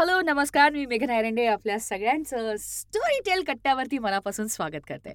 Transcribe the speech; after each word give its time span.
Hello 0.00 0.20
नमस्कार. 0.20 0.70
मी 0.72 0.84
मेघना 0.86 1.18
एरंडे 1.18 1.46
आपल्या 1.46 1.78
सगळ्यांचं 1.78 2.54
स्टोरी 2.58 3.18
टेल 3.20 3.42
कट्ट्यावरती 3.42 3.98
मनापासून 3.98 4.46
स्वागत 4.46 4.86
करते. 4.88 5.10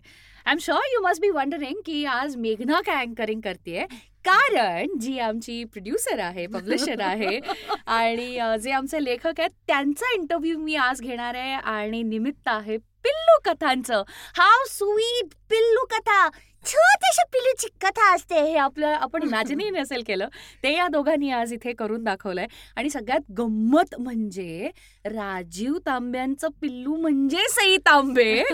I 0.45 0.51
am 0.51 0.57
sure 0.61 0.93
you 0.93 1.01
must 1.01 1.21
be 1.21 1.29
wondering 1.29 1.79
की 1.85 2.05
आज 2.05 2.35
मेघना 2.37 2.81
काय 2.81 3.05
अँकरिंग 3.05 3.41
करते 3.41 3.85
कारण 4.25 4.97
जी 4.99 5.19
आमची 5.19 5.63
प्रोड्युसर 5.63 6.19
आहे 6.19 6.47
पब्लिशर 6.47 7.01
आहे 7.01 7.39
आणि 7.87 8.57
जे 8.63 8.71
आमचे 8.71 9.03
लेखक 9.03 9.39
आहेत 9.39 9.49
त्यांचा 9.67 10.13
इंटरव्ह्यू 10.13 10.57
मी 10.57 10.75
आज 10.75 11.01
घेणार 11.01 11.35
आहे. 11.35 11.53
आणि 11.53 12.03
निमित्त 12.03 12.47
आहे 12.47 12.77
पिल्लू 12.77 13.39
कथांचं. 13.45 14.03
हाव 14.37 14.63
स्वीट 14.67 15.33
पिल्लू 15.49 15.85
कथा! 15.85 16.29
छोटीशी 16.65 17.23
पिल्लूची 17.33 17.67
कथा 17.81 18.13
असते 18.15 18.39
हे 18.41 18.55
आपलं 18.57 18.87
आपण 18.87 19.23
इमॅजिनही 19.27 19.69
नसेल 19.69 20.03
केलं. 20.07 20.27
ते 20.63 20.73
या 20.73 20.87
दोघांनी 20.87 21.31
आज 21.31 21.53
इथे 21.53 21.73
करून 21.73 22.03
दाखवलंय. 22.03 22.47
आणि 22.75 22.89
सगळ्यात 22.89 23.31
गंमत 23.37 23.95
म्हणजे 23.99 24.69
राजीव 25.05 25.77
तांब्यांचं 25.85 26.47
पिल्लू 26.61 26.95
म्हणजे 26.95 27.47
सई 27.49 27.77
तांबे. 27.77 28.43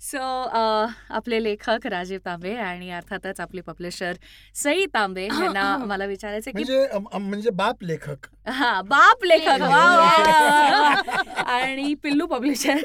सो 0.00 0.18
आपले 1.14 1.42
लेखक 1.42 1.86
राजीव 1.86 2.18
तांबे 2.24 2.54
आणि 2.54 2.90
अर्थातच 2.90 3.40
आपले 3.40 3.60
पब्लिशर 3.60 4.12
सई 4.54 4.86
तांबे 4.86 5.24
यांना 5.24 5.76
मला 5.86 6.04
विचारायचं 6.04 6.50
की 6.50 6.64
म्हणजे 6.64 7.18
म्हणजे 7.18 7.50
बाप 7.50 7.82
लेखक. 7.82 8.26
हा 8.48 8.80
बाप 8.82 9.24
लेखक. 9.24 9.62
आणि 11.38 11.94
पिल्लू 12.02 12.26
पब्लिशर. 12.26 12.78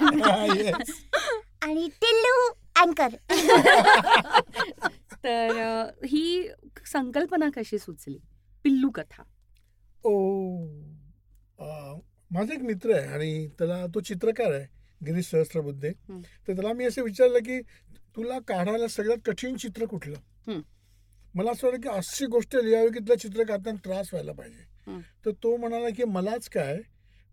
आणि 1.61 1.87
टिल्लू 2.01 2.49
अँकर 2.75 3.15
तर 5.23 5.57
ही 6.05 6.47
संकल्पना 6.87 7.49
कशी 7.55 7.77
सुचली 7.79 8.17
पिल्लू 8.65 8.89
कथा 8.89 9.23
ओ 10.03 10.13
अं, 11.59 11.99
माझा 12.31 12.53
एक 12.53 12.61
मित्र 12.61 12.93
आहे 12.95 13.07
आणि 13.07 13.47
त्याला 13.59 13.85
तो 13.87 13.99
चित्रकार 13.99 14.51
आहे 14.51 14.65
गिरीश 15.01 15.25
सहस्त्रबुद्धे. 15.25 15.89
तर 16.47 16.53
त्याला 16.53 16.73
मी 16.73 16.85
असं 16.85 17.03
विचारलं 17.03 17.39
की 17.39 17.59
तुला 18.15 18.39
काढायला 18.39 18.87
सगळ्यात 18.87 19.17
कठीण 19.25 19.55
चित्र 19.55 19.85
कुठलं 19.85 20.17
हं. 20.47 20.59
मला 21.35 21.51
असं 21.51 21.67
वाटलं 21.67 21.81
की 21.81 21.89
अशी 21.89 22.25
गोष्ट 22.25 22.55
लिहावी 22.55 22.89
की 22.89 22.99
तुला 22.99 23.15
चित्र 23.15 23.43
काढताना 23.43 23.77
त्रास 23.85 24.09
व्हायला 24.13 24.31
पाहिजे 24.31 24.63
हं. 24.87 24.99
तर 25.25 25.31
तो 25.43 25.55
म्हणाला 25.57 25.89
की 25.89 26.03
मलाच 26.03 26.49
काय 26.49 26.77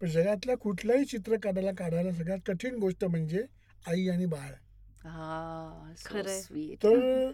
पण 0.01 0.09
जगातल्या 0.09 0.57
कुठल्याही 0.57 1.05
चित्र 1.05 1.37
काढायला 1.43 1.71
काढायला 1.73 2.13
सगळ्यात 2.13 2.39
कठीण 2.47 2.75
गोष्ट 2.75 3.05
म्हणजे 3.05 3.43
आई 3.89 4.09
आणि 4.09 4.27
बाळ. 4.27 4.53
हा 5.05 5.93
so 5.97 6.09
खरंय. 6.11 6.41
sweet. 6.41 6.75
तर 6.83 7.31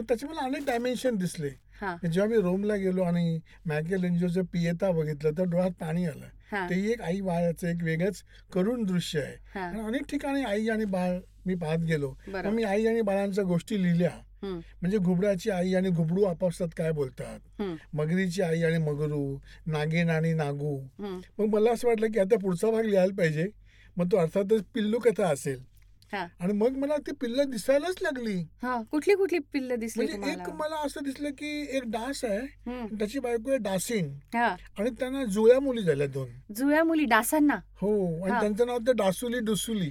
त्याचे 0.00 0.26
मला 0.26 0.40
अनेक 0.40 0.64
डायमेन्शन 0.66 1.16
दिसले. 1.16 1.50
हा. 1.80 1.96
जेव्हा 2.12 2.26
मी 2.30 2.36
रोमला 2.36 2.76
गेलो 2.76 3.02
आणि 3.02 3.40
मॅकेल 3.66 4.04
एन्जोचं 4.04 4.42
पियता 4.42 4.90
बघितलं 4.90 5.30
तर 5.38 5.44
डोळ्यात 5.44 5.70
पाणी 5.70 6.06
आलं. 6.06 6.26
हा. 6.52 6.66
ते 6.70 6.90
एक 6.90 7.02
आई 7.02 7.20
बाळाचं 7.20 7.68
एक 7.68 7.82
वेगळंच 7.82 8.22
करुण 8.52 8.84
दृश्य 8.84 9.20
आहे. 9.20 9.36
हा. 9.54 9.60
आणि 9.60 9.80
अनेक 9.80 10.02
ठिकाणी 10.02 10.44
आई 10.44 10.68
आणि 10.68 10.84
बाळ 10.84 11.18
मी 11.46 11.54
पाहत 11.54 11.78
गेलो. 11.78 12.14
मी 12.50 12.62
आई 12.62 12.86
आणि 12.86 13.00
बाळांच्या 13.00 13.44
गोष्टी 13.44 13.82
लिहिल्या. 13.82 14.10
म्हणजे 14.42 14.98
घुबडाची 14.98 15.50
आई 15.50 15.74
आणि 15.74 15.90
घुबडू 15.90 16.22
आपापसात 16.22 16.68
काय 16.76 16.92
बोलतात. 16.92 17.62
मगरीची 17.92 18.42
आई 18.42 18.62
आणि 18.62 18.78
मगरू 18.78 19.38
नागिन 19.66 20.10
आणि 20.10 20.32
नागू. 20.32 20.80
मग 21.38 21.44
मला 21.46 21.72
असं 21.72 21.88
वाटलं 21.88 22.06
की 22.06 22.18
आता 22.18 22.36
पुढचा 22.38 22.70
भाग 22.70 22.84
लिहायला 22.84 23.14
पाहिजे. 23.18 23.46
मग 23.96 24.06
तो 24.12 24.16
अर्थातच 24.16 24.64
पिल्लू 24.74 24.98
कथा 24.98 25.28
असेल. 25.28 25.71
आणि 26.14 26.52
मग 26.52 26.76
मला 26.76 26.96
ती 26.96 27.12
पिल्ल 27.12 27.42
दिसायलाच 27.42 27.94
लागली. 28.02 28.34
हा 28.62 28.82
कुठली 28.90 29.14
कुठली 29.14 29.38
पिल्ल 29.38 29.74
दिसली 29.74 30.06
म्हणजे 30.06 30.30
एक 30.30 30.50
मला 30.50 30.76
असं 30.76 31.00
दिसलं 31.04 31.30
की 31.30 31.76
एक 31.76 31.82
डास 31.86 32.24
आहे. 32.24 32.46
त्याची 32.98 33.18
बायको 33.18 33.48
आहे 33.50 33.58
डासीन 33.58 34.12
हा. 34.34 34.56
आणि 34.78 34.90
त्यांना 34.90 35.24
जुळ्या 35.24 35.60
मुली 35.60 35.82
झाल्या 35.82 36.06
दोन. 36.06 36.28
जुळ्या 36.56 36.84
मुली 36.84 37.04
डासांना? 37.04 37.54
हो 37.54 38.24
आणि. 38.24 38.40
त्यांचं 38.40 38.66
नाव 38.66 38.78
ते 38.78 38.92
डासुली 38.92 39.38
डुसुली. 39.40 39.90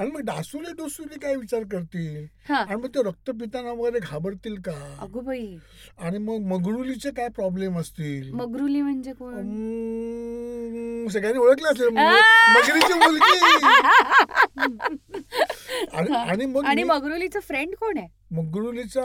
आणि 0.00 0.10
मग 0.10 0.20
डासुली 0.20 0.72
डुसुली 0.72 1.18
काय 1.18 1.36
विचार 1.36 1.62
करतील? 1.62 2.26
हा. 2.48 2.56
आणि 2.56 2.74
मग 2.74 2.86
ते 2.86 3.02
रक्त 3.02 3.30
पिताना 3.30 3.72
वगैरे 3.72 3.98
घाबरतील 3.98 4.54
का? 4.60 4.96
अगो 5.00 5.20
बाई. 5.20 5.56
आणि 5.98 6.18
मग 6.18 6.38
मगरुलीचे 6.46 7.10
काय 7.10 7.28
प्रॉब्लेम 7.28 7.78
असतील? 7.78 8.32
मगरुली 8.32 8.80
म्हणजे 8.82 9.12
कोण? 9.12 9.34
सगळ्यांनी 11.10 11.38
ओळखलं 11.38 11.68
असेल! 11.68 11.88
मगरीची 11.88 12.92
मुलगी. 12.92 13.38
आणि 15.96 16.14
आणि 16.14 16.46
मग 16.46 16.64
आणि 16.64 16.82
मगरुलीचं 16.82 17.40
फ्रेंड 17.40 17.74
कोण 17.74 17.98
आहे? 17.98 18.08
मगरुलीचा 18.30 19.02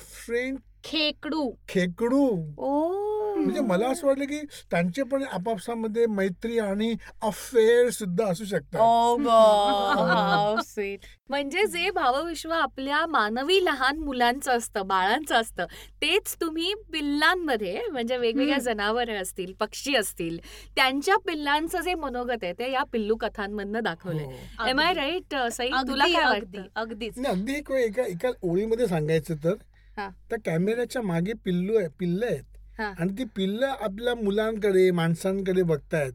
फ्रेंड 0.00 0.58
खेकडू. 0.84 1.50
खेकडू. 1.68 2.26
ओ. 2.58 3.17
म्हणजे 3.38 3.60
मला 3.62 3.88
असं 3.88 4.06
वाटलं 4.06 4.24
की 4.24 4.40
त्यांचे 4.70 5.02
पण 5.04 5.22
आपापसामध्ये 5.24 6.06
मैत्री 6.08 6.58
आणि 6.58 6.94
अफेअर 7.22 7.88
सुद्धा 7.90 8.26
असू 8.26 8.44
शकतात 8.44 8.80
ओ 8.80 9.16
गॉड 9.24 10.60
स्वीट 10.64 11.06
म्हणजे 11.30 11.64
जे 11.66 11.90
भावविश्व 11.90 12.52
आपल्या 12.52 13.04
मानवी 13.06 13.64
लहान 13.64 13.98
मुलांचं 13.98 14.52
असतं 14.52 14.86
बाळांचं 14.86 15.34
असतं 15.34 15.66
तेच 16.02 16.34
तुम्ही 16.40 16.72
पिल्लांमध्ये 16.92 17.80
म्हणजे 17.88 18.16
वेगवेगळ्या. 18.16 18.58
जनावरं 18.60 19.20
असतील 19.20 19.52
पक्षी 19.60 19.94
असतील 19.96 20.38
त्यांच्या 20.76 21.16
पिल्लांचं 21.18 21.80
जे 21.80 21.94
मनोगत 21.96 22.42
आहे 22.42 22.52
ते 22.52 22.70
या 22.72 22.82
पिल्लू 22.92 23.16
कथांमधनं 23.16 23.82
दाखवलंय 23.82 24.24
हो. 24.24 24.66
एम 24.68 24.80
आय 24.80 24.92
राईट 24.94 25.34
सई 25.52 25.70
तुला 25.88 26.06
काय 26.06 26.38
अगदीच 26.76 27.26
अगदी 27.26 27.54
एक 27.54 27.70
एका 27.72 28.06
एका 28.06 28.30
ओळीमध्ये 28.42 28.86
सांगायचं 28.86 29.34
तर 29.44 29.54
हा. 29.96 30.08
त्या 30.30 30.38
कॅमेऱ्याच्या 30.44 31.02
मागे 31.02 31.32
पिल्लू 31.44 31.76
आहे 31.78 31.88
पिल्ल 31.98 32.22
आहेत. 32.22 32.44
आणि 32.78 33.18
ती 33.18 33.24
पिल्ल 33.24 33.64
आपल्या 33.64 34.14
मुलांकडे 34.14 34.90
माणसांकडे 34.90 35.62
बघतायत. 35.62 36.12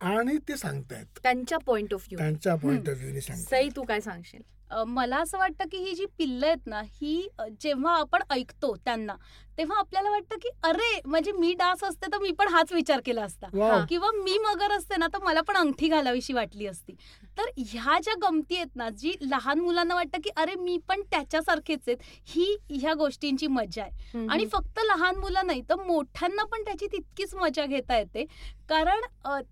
आणि 0.00 0.38
ते 0.48 0.56
सांगतायत. 0.56 1.18
त्यांच्या 1.22 1.58
पॉइंट 1.58 1.94
ऑफ 1.94 2.00
व्ह्यू 2.02 2.18
त्यांच्या 2.18 2.54
पॉइंट 2.54 2.88
ऑफ 2.90 2.96
व्ह्यूने 2.96 3.20
सई 3.20 3.68
तू 3.76 3.82
काय 3.82 4.00
सांगशील? 4.00 4.42
मला 4.86 5.16
असं 5.16 5.38
वाटतं 5.38 5.68
की 5.72 5.78
ही 5.78 5.94
जी 5.94 6.06
पिल्लं 6.18 6.46
आहेत 6.46 6.66
ना 6.66 6.80
ही 7.00 7.26
जेव्हा 7.60 7.94
आपण 7.98 8.22
ऐकतो 8.30 8.74
त्यांना 8.84 9.14
तेव्हा 9.58 9.78
आपल्याला 9.78 10.10
वाटतं 10.10 10.36
की 10.42 10.48
अरे 10.64 11.00
म्हणजे 11.04 11.32
मी 11.32 11.52
डास 11.58 11.82
असते 11.84 12.06
तर 12.12 12.18
मी 12.18 12.30
पण 12.38 12.48
हाच 12.48 12.72
विचार 12.72 13.00
केला 13.04 13.22
असता. 13.24 13.46
किंवा 13.88 14.10
मी 14.14 14.36
मगर 14.38 14.72
असते 14.76 14.96
ना 14.96 15.06
तर 15.14 15.22
मला 15.24 15.40
पण 15.48 15.56
अंगठी 15.56 15.88
घालावीशी 15.88 16.32
वाटली 16.32 16.66
असती. 16.66 16.92
तर 17.38 17.50
ह्या 17.58 17.98
ज्या 18.04 18.14
गमती 18.22 18.56
आहेत 18.56 18.76
ना 18.76 18.88
जी 18.98 19.12
लहान 19.22 19.60
मुलांना 19.60 19.94
वाटतं 19.94 20.20
की 20.24 20.30
अरे 20.36 20.54
मी 20.54 20.76
पण 20.88 21.02
त्याच्यासारखेच 21.10 21.80
आहेत 21.88 22.02
ही 22.28 22.56
ह्या 22.70 22.94
गोष्टींची 22.94 23.46
मजा 23.46 23.82
आहे. 23.82 24.26
आणि 24.28 24.46
फक्त 24.52 24.80
लहान 24.86 25.16
मुलं 25.16 25.46
नाही 25.46 25.62
तर 25.70 25.82
मोठ्यांना 25.86 26.44
पण 26.44 26.62
त्याची 26.64 26.86
तितकीच 26.92 27.34
मजा 27.34 27.66
घेता 27.66 27.98
येते. 27.98 28.24
कारण 28.68 29.00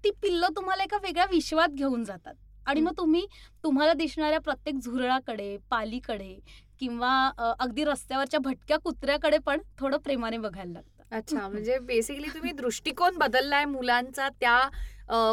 ती 0.04 0.10
पिल्लं 0.22 0.56
तुम्हाला 0.56 0.82
एका 0.84 0.96
वेगळ्या 1.02 1.26
विश्वात 1.30 1.68
घेऊन 1.68 2.04
जातात. 2.04 2.34
आणि 2.66 2.80
मग 2.80 2.92
तुम्ही 2.96 3.26
तुम्हाला 3.64 3.92
दिसणाऱ्या 3.92 4.40
प्रत्येक 4.40 4.76
झुरळाकडे 4.76 5.56
पालीकडे 5.70 6.34
किंवा 6.80 7.10
अगदी 7.58 7.84
रस्त्यावरच्या 7.84 8.40
भटक्या 8.40 8.76
कुत्र्याकडे 8.78 9.38
पण 9.38 9.60
थोडं 9.78 9.96
प्रेमाने 9.96 10.38
बघायला 10.38 10.72
लागतं. 10.72 11.16
अच्छा 11.16 11.48
म्हणजे 11.48 11.78
बेसिकली 11.78 12.28
तुम्ही 12.34 12.52
दृष्टिकोन 12.52 13.16
बदललाय 13.18 13.64
मुलांचा 13.64 14.28
त्या 14.40 14.58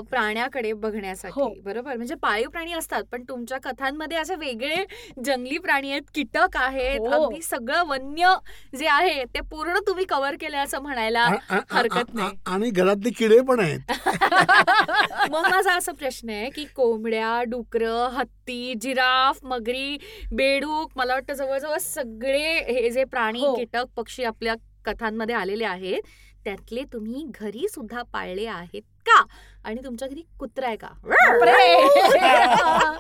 प्राण्याकडे 0.10 0.72
बघण्यासाठी 0.76 1.34
हो. 1.36 1.48
बरोबर 1.64 1.96
म्हणजे 1.96 2.16
पाळीव 2.18 2.50
प्राणी 2.50 2.74
असतात 2.74 3.04
पण 3.12 3.24
तुमच्या 3.30 3.58
कथांमध्ये 3.64 4.18
असे 4.18 4.36
वेगळे 4.36 4.84
जंगली 5.26 5.58
प्राणी 5.58 5.92
आहेत 5.92 6.02
कीटक 6.14 6.58
आहेत 6.58 7.00
हो. 7.00 7.12
अगदी 7.16 7.42
सगळं 7.42 7.84
वन्य 7.88 8.34
जे 8.78 8.88
आहे 8.90 9.24
ते 9.26 9.42
पूर्ण 9.52 9.80
तुम्ही 9.88 10.06
कव्हर 10.06 10.36
केलं 10.40 10.58
असं 10.58 10.82
म्हणायला 10.82 11.26
हरकत 11.50 12.14
नाही. 12.14 12.38
आणि 12.48 12.70
घरातले 12.72 13.10
किडे 13.18 13.40
पण 13.42 13.60
आहेत 13.60 13.80
मग 15.30 15.42
माझा 15.42 15.74
असा 15.74 15.92
प्रश्न 15.92 16.30
आहे 16.30 16.50
की 16.50 16.66
कोंबड्या 16.76 17.42
डुकरं 17.48 18.08
हत्ती 18.14 18.74
जिराफ 18.82 19.40
मगरी 19.44 19.98
बेडूक 20.34 20.92
मला 20.96 21.14
वाटतं 21.14 21.34
जवळजवळ 21.34 21.78
सगळे 21.80 22.54
हे 22.70 22.90
जे 22.90 23.04
प्राणी 23.06 23.40
हो. 23.40 23.54
कीटक 23.56 23.86
पक्षी 23.98 24.24
आपल्या 24.26 24.56
कथांमध्ये 24.86 25.36
आलेले 25.36 25.66
आहेत 25.66 26.02
त्यातले 26.46 26.84
तुम्ही 26.94 27.26
घरी 27.42 27.68
सुद्धा 27.70 28.02
पाळले 28.14 28.46
आहेत 28.46 28.82
का? 29.06 29.24
आणि 29.64 29.82
तुमच्या 29.86 30.08
घरी 30.08 30.24
कुत्रा 30.40 30.68
आहे 30.68 30.76
का? 30.76 30.88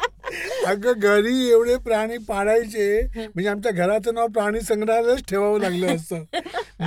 अगं 0.66 0.94
घरी 1.00 1.50
एवढे 1.50 1.78
प्राणी 1.78 2.18
पाळायचे 2.18 3.02
म्हणजे 3.16 3.50
आमच्या 3.50 3.72
घराचं 3.72 4.14
नाव 4.14 4.28
प्राणी 4.28 4.62
संग्रहालयच 4.62 5.22
ठेवावं 5.30 5.60
लागलं 5.60 5.96
असतं. 5.96 6.24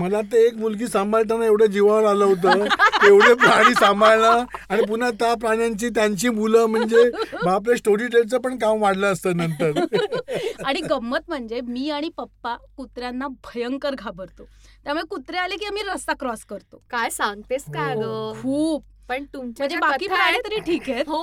मला 0.00 0.22
ते 0.22 0.46
एक 0.46 0.54
मुलगी 0.54 0.86
सांभाळताना 0.86 1.44
एवढं 1.44 1.66
जीवावर 1.66 2.04
आलं 2.04 2.24
होतं 2.24 2.66
एवढे 3.06 3.34
प्राणी 3.34 3.74
सांभाळणं 3.74 4.44
आणि 4.68 4.82
पुन्हा 4.82 5.10
त्या 5.10 5.34
प्राण्यांची 5.34 5.88
त्यांची 5.88 6.28
मुलं 6.28 6.66
म्हणजे 6.66 7.10
बापरे 7.44 7.76
स्टोरी 7.76 8.06
टेलचं 8.06 8.38
पण 8.38 8.58
काम 8.58 8.82
वाढलं 8.82 9.12
असतं 9.12 9.36
नंतर. 9.36 9.72
आणि 10.66 10.80
गंमत 10.80 11.20
म्हणजे 11.28 11.60
मी 11.60 11.90
आणि 11.90 12.10
पप्पा 12.16 12.56
कुत्र्यांना 12.76 13.28
भयंकर 13.28 13.94
घाबरतो. 13.94 14.42
त्यामुळे 14.84 15.04
कुत्रे 15.10 15.36
आले 15.36 15.56
की 15.56 15.64
आम्ही 15.64 15.82
रस्ता 15.82 16.12
क्रॉस 16.12 16.44
करतो. 16.44 16.82
काय 16.90 17.10
सांगतेस 17.10 17.64
काय 17.74 17.94
हो. 17.94 18.32
ग 18.32 18.42
खूप. 18.42 18.84
पण 19.08 19.24
तुमच्या 19.24 19.66
म्हणजे 19.66 19.76
बाकी 19.76 20.06
तरी 20.06 20.60
ठीक 20.60 20.90
आहेत. 20.90 21.04
हो 21.08 21.22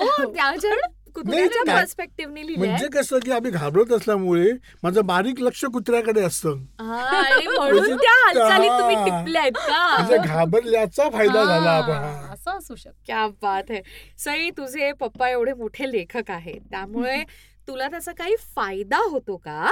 लिहिलंय. 2.43 2.67
म्हणजे 2.67 2.87
कसं 2.87 3.19
की 3.19 3.31
आम्ही 3.31 3.51
घाबरत 3.51 3.91
असल्यामुळे 3.91 4.51
माझं 4.83 5.05
बारीक 5.05 5.41
लक्ष 5.41 5.65
कुत्र्याकडे 5.65 6.21
असतं. 6.21 6.49
हा, 6.81 6.97
आणि 6.97 7.47
म्हणून 7.47 7.95
त्या 7.95 8.11
हालचाली 8.11 8.67
तुम्ही 8.67 8.95
हा. 8.95 9.05
टिपल्यात 9.05 9.51
म्हणजे 9.51 10.17
का 10.17 10.23
घाबरल्याचा 10.23 11.09
फायदा 11.09 11.43
झाला 11.43 11.71
आपण. 11.71 11.93
हा, 11.93 12.11
हा. 12.11 12.33
असं 12.33 12.51
असू 12.51 12.75
शकतं. 12.75 13.03
क्या 13.05 13.27
बात 13.27 13.63
आहे 13.69 13.81
सई 14.17 14.49
तुझे 14.49 14.91
पप्पा 14.91 15.29
एवढे 15.29 15.53
मोठे 15.53 15.91
लेखक 15.91 16.31
आहेत. 16.31 16.61
त्यामुळे 16.71 17.23
तुला 17.67 17.87
त्याचा 17.87 18.11
काही 18.11 18.35
फायदा 18.55 18.97
होतो 18.97 19.37
का? 19.37 19.71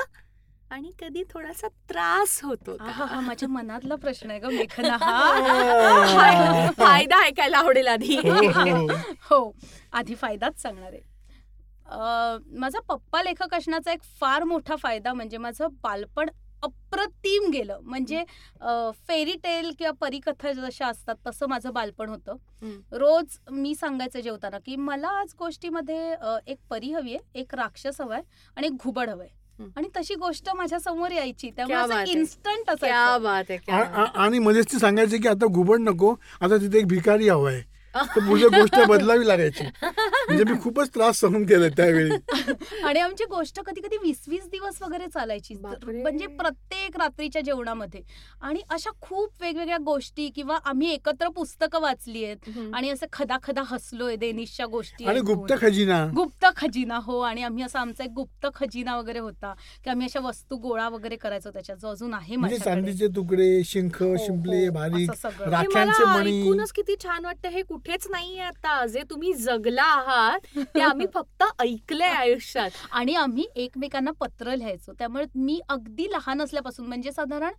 आणि 0.71 0.91
कधी 0.99 1.23
थोडासा 1.29 1.67
त्रास 1.89 2.39
होतो 2.43 2.75
हा 2.81 3.19
माझ्या 3.19 3.49
मनातला 3.49 3.95
प्रश्न 3.95 4.31
आहे 4.31 4.39
ग 4.39 4.49
मेघना 4.49 4.95
हा 5.01 5.11
हा. 6.07 6.71
फायदा 6.77 7.21
ऐकायला 7.25 7.57
आवडेल 7.57 7.87
आधी 7.87 8.17
हो, 8.17 8.33
हो. 8.49 8.87
हो 9.29 9.51
आधी 9.91 10.15
फायदाच 10.15 10.61
सांगणार 10.61 10.93
आहे 10.93 11.15
माझा 12.59 12.79
पप्पा 12.87 13.21
लेखक 13.23 13.53
असण्याचा 13.53 13.91
एक 13.91 14.01
फार 14.19 14.43
मोठा 14.43 14.75
फायदा 14.75 15.13
म्हणजे 15.13 15.37
माझं 15.37 15.67
बालपण 15.83 16.29
अप्रतिम 16.63 17.49
गेलं 17.51 17.79
म्हणजे 17.83 18.23
फेरी 19.07 19.33
टेल 19.43 19.71
किंवा 19.79 19.91
परिकथा 20.01 20.51
जशा 20.51 20.87
असतात 20.87 21.15
तसं 21.27 21.47
माझं 21.49 21.73
बालपण 21.73 22.09
होतं. 22.09 22.35
रोज 22.91 23.37
मी 23.51 23.73
सांगायचं 23.75 24.19
जेवताना 24.19 24.57
की 24.59 24.75
मला 24.75 25.09
आज 25.19 25.33
गोष्टीमध्ये 25.39 26.15
एक 26.47 26.57
परी 26.69 26.91
हवी 26.91 27.15
आहे 27.15 27.39
एक 27.39 27.55
राक्षस 27.55 28.01
हवाय 28.01 28.21
आणि 28.57 28.67
एक 28.67 28.83
घुबड 28.83 29.09
हवंय. 29.09 29.27
आणि 29.59 29.87
तशी 29.97 30.15
गोष्ट 30.15 30.49
माझ्यासमोर 30.55 31.11
यायची. 31.11 31.49
त्यामुळे. 31.49 32.11
इन्स्टंट 32.11 32.83
आणि 34.15 34.39
मध्येच 34.39 34.71
ती 34.71 34.79
सांगायची 34.79 35.17
की 35.17 35.27
आता 35.27 35.45
घुबड 35.45 35.79
नको 35.79 36.15
आता 36.41 36.57
तिथे 36.57 36.77
एक 36.77 36.87
भिकारी 36.87 37.29
हवाय 37.29 37.61
तर 38.01 38.27
पुढे 38.27 38.47
गोष्ट 38.47 38.75
बदलावी 38.87 39.27
लागायची. 39.27 39.63
म्हणजे 39.83 40.43
मी 40.43 40.59
खूपच 40.63 40.89
त्रास 40.89 41.19
सहन 41.19 41.45
केलाय 41.45 41.69
त्यावेळी. 41.69 42.11
आणि 42.83 42.99
आमची 42.99 43.23
गोष्ट 43.23 43.59
कधी 43.59 43.81
कधी 43.81 43.97
वीस 44.03 44.25
वीस 44.27 44.47
दिवस 44.47 44.81
वगैरे 44.81 45.07
चालायची. 45.07 45.55
बापरे. 45.55 46.01
म्हणजे 46.01 46.27
प्रत्येक 46.27 46.97
रात्रीच्या 46.97 47.41
जेवणामध्ये. 47.41 48.01
आणि 48.41 48.61
अशा 48.69 48.89
खूप 49.01 49.29
वेगवेगळ्या 49.41 49.77
गोष्टी 49.77 50.29
किंवा 50.29 50.57
आम्ही 50.65 50.91
एकत्र 50.93 51.27
पुस्तकं 51.27 51.81
वाचली 51.81 52.25
आहेत. 52.25 52.37
आणि 52.73 52.89
असं 52.89 53.05
खदा 53.13 53.37
खदा 53.43 53.61
हसलोय 53.65 54.15
देनिशच्या 54.15 54.65
गोष्टी 54.65 55.05
आणि 55.05 55.19
ऐकून. 55.19 55.35
गुप्त 55.35 55.53
खजिना. 55.61 56.05
गुप्त 56.15 56.45
खजिना 56.55 56.99
हो. 57.03 57.19
आणि 57.19 57.43
आम्ही 57.43 57.63
असा 57.63 57.79
आमचा 57.79 58.03
एक 58.03 58.09
गुप्त 58.09 58.47
खजिना 58.55 58.97
वगैरे 58.97 59.19
होता. 59.19 59.53
की 59.83 59.89
आम्ही 59.89 60.05
अशा 60.05 60.19
वस्तू 60.19 60.55
गोळा 60.55 60.89
वगैरे 60.89 61.15
करायचो 61.15 61.49
त्याच्यात 61.49 61.77
जो 61.77 61.87
अजून 61.87 62.13
आहे 62.13 62.35
म्हणजे 62.35 62.57
माझ्याकडे. 62.57 62.81
चांदीचे 62.81 63.07
तुकडे 63.15 63.63
शिंख 63.63 64.03
हो, 64.03 64.15
शिंपले 64.17 64.67
हो, 64.67 64.73
बारीक 64.73 65.11
असं 65.11 65.29
सगळं. 65.29 65.45
हे 65.45 65.51
राख्यांचे 65.51 66.03
मला 66.03 66.17
मणी. 66.17 66.41
ऐकूनच 66.41 66.71
किती 66.71 66.95
छान 67.03 67.25
वाटतं. 67.25 67.49
हे 67.49 67.61
कुठेच 67.87 68.07
नाहीये 68.11 68.41
आता. 68.41 68.85
जे 68.85 69.01
तुम्ही 69.09 69.33
जगला 69.33 69.83
आहात 69.83 70.39
ते 70.75 70.81
आम्ही 70.81 71.05
फक्त 71.13 71.43
ऐकलंय 71.59 72.09
आयुष्यात. 72.09 72.69
आणि 72.91 73.13
आम्ही 73.15 73.45
एकमेकांना 73.55 74.11
पत्र 74.11 74.55
लिहायचो. 74.55 74.93
त्यामुळे 74.93 75.25
मी 75.35 75.59
अगदी 75.69 76.07
लहान 76.11 76.41
असल्यापासून 76.41 76.85
म्हणजे 76.87 77.11
साधारण 77.11 77.53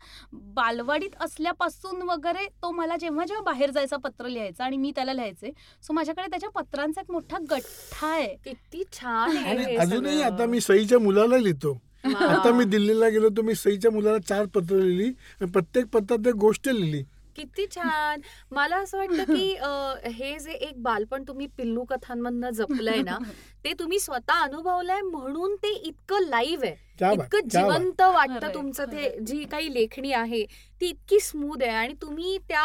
बालवाडीत 0.55 1.17
असल्यापासून 1.21 2.03
वगैरे 2.03 2.47
तो 2.63 2.71
मला 2.71 2.97
जेव्हा 2.97 3.25
जेव्हा 3.25 3.43
बाहेर 3.45 3.71
जायचा 3.71 3.97
पत्र 3.97 4.29
लिहायचा 4.29 4.65
आणि 4.65 4.77
मी 4.77 4.93
त्याला 4.95 5.13
लिहायचे 5.13 5.53
सो 5.83 5.93
माझ्याकडे 5.93 6.27
त्याच्या 6.31 6.51
पत्रांचा 6.51 7.01
एक 7.01 7.11
मोठा 7.11 7.39
गठ्ठा 7.51 8.07
आहे. 8.07 8.35
किती 8.45 8.83
छान 8.93 9.37
हे 9.37 9.77
अजूनही. 9.77 10.23
आता 10.23 10.47
मी 10.47 10.61
सईच्या 10.61 10.99
मुलाला 10.99 11.39
लिहितो. 11.39 11.79
आता 12.05 12.53
मी 12.53 12.65
दिल्लीला 12.65 13.09
गेलो 13.09 13.29
तर 13.29 13.43
मी 13.43 13.55
सईच्या 13.55 13.91
मुलाला 13.91 14.19
चार 14.19 14.45
पत्र 14.45 14.77
लिहिली. 14.77 15.11
प्रत्येक 15.47 15.87
पत्रात 15.87 16.27
एक 16.27 16.35
गोष्ट 16.35 16.69
लिहिली. 16.69 17.03
किती 17.39 17.67
छान. 17.67 18.21
मला 18.51 18.77
असं 18.77 18.99
वाटतं 18.99 19.25
की 19.27 19.53
अं, 19.63 20.09
हे 20.11 20.39
जे 20.39 20.53
एक 20.53 20.83
बालपण 20.83 21.23
तुम्ही 21.29 21.47
पिल्लू 21.57 21.85
कथांमधनं 21.85 22.51
जपलंय 22.53 23.03
ना 23.03 23.19
ते 23.65 23.73
तुम्ही 23.79 23.99
स्वतः 24.01 24.43
अनुभवलंय 24.43 25.01
म्हणून 25.03 25.55
ते 25.57 25.73
इतकं 25.75 26.29
लाईव्ह 26.29 26.67
आहे. 26.67 26.75
क्या 26.99 27.09
बात 27.11 27.25
इतकं 27.27 27.49
क्या 27.49 27.67
बात. 27.67 27.79
जिवंत 27.79 28.01
वाटतं 28.05 28.39
खरंय, 28.39 28.55
तुमचं 28.55 28.85
ते 28.85 28.97
खरंय. 28.99 29.19
जी 29.27 29.45
काही 29.45 29.73
लेखणी 29.75 30.13
आहे 30.15 30.45
ती 30.81 30.87
इतकी 30.87 31.21
स्मूथ 31.21 31.63
आहे 31.63 31.71
आणि 31.73 31.95
तुम्ही 32.03 32.37
त्या 32.49 32.65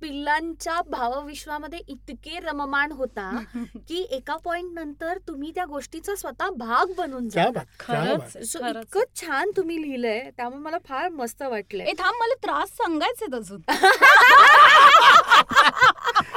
पिल्लांच्या 0.00 0.80
भावविश्वामध्ये 0.88 1.78
इतके 1.88 2.38
रममाण 2.40 2.92
होता 2.92 3.30
की 3.88 4.06
एका 4.10 4.36
पॉइंट 4.36 4.72
नंतर 4.74 5.18
तुम्ही 5.28 5.50
त्या 5.54 5.64
गोष्टीचा 5.64 6.14
स्वतः 6.14 6.48
भाग 6.56 6.92
बनून 6.98 7.28
खरंच 7.80 8.36
इतकं 8.36 9.00
छान 9.16 9.50
तुम्ही 9.56 9.80
लिहिलंय 9.82 10.30
त्यामुळे 10.36 10.62
मला 10.62 10.78
फार 10.88 11.08
मस्त 11.08 11.42
वाटलंय. 11.42 11.86
ए 11.86 11.92
थांब 11.92 12.14
मला 12.20 12.34
त्रास 12.34 12.68
सांगायचे 12.68 13.36
अजून. 13.36 13.60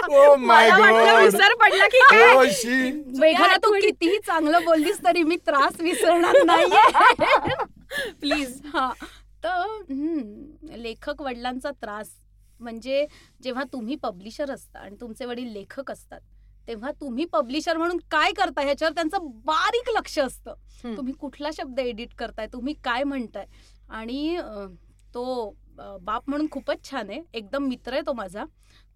गॉड 0.10 1.22
विसर 1.22 1.54
पडला 1.54 1.86
की 1.88 2.00
काय? 2.12 2.34
ओ 2.36 2.44
शी 2.52 2.92
मेघना 3.19 3.56
तू 3.56 3.74
कितीही 3.74 4.18
चांगलं 4.19 4.66
बोललीस 4.66 5.04
तरी 5.04 5.24
मी 5.24 5.36
त्रास 5.36 5.81
विसरणार 5.81 6.44
नाहीये. 6.46 7.56
प्लीज 8.22 8.62
हा. 8.74 8.92
तर 9.44 9.94
लेखक 10.78 11.22
वडिलांचा 11.22 11.72
त्रास 11.72 12.07
म्हणजे 12.60 13.06
जेव्हा 13.44 13.63
तुम्ही 13.74 13.96
पब्लिशर 13.96 14.52
असता 14.52 14.80
आणि 14.80 14.96
तुमचे 15.02 15.25
वडील 15.25 15.52
लेखक 15.54 15.92
असतात 15.92 16.22
तेव्हा 16.68 16.92
तुम्ही 17.02 17.25
पब्लिशर 17.25 17.78
म्हणून 17.78 17.98
काय 18.12 18.31
करता 18.31 18.62
ह्याच्यावर 18.62 18.94
त्यांचं 18.94 19.25
बारीक 19.46 19.90
लक्ष 19.98 20.18
असतं. 20.19 20.54
तुम्ही 20.98 21.13
कुठला 21.13 21.50
शब्द 21.54 21.80
एडिट 21.80 22.13
करताय 22.18 22.48
तुम्ही 22.54 22.74
काय 22.84 23.04
म्हणताय? 23.04 23.46
आणि 23.90 24.38
तो 25.13 25.54
बाप 25.78 26.30
म्हणून 26.30 26.48
खूपच 26.52 26.90
छान 26.90 27.10
आहे. 27.10 27.22
एकदम 27.34 27.68
मित्र 27.68 27.94
आहे 27.94 28.02
तो 28.07 28.13
माझा. 28.13 28.46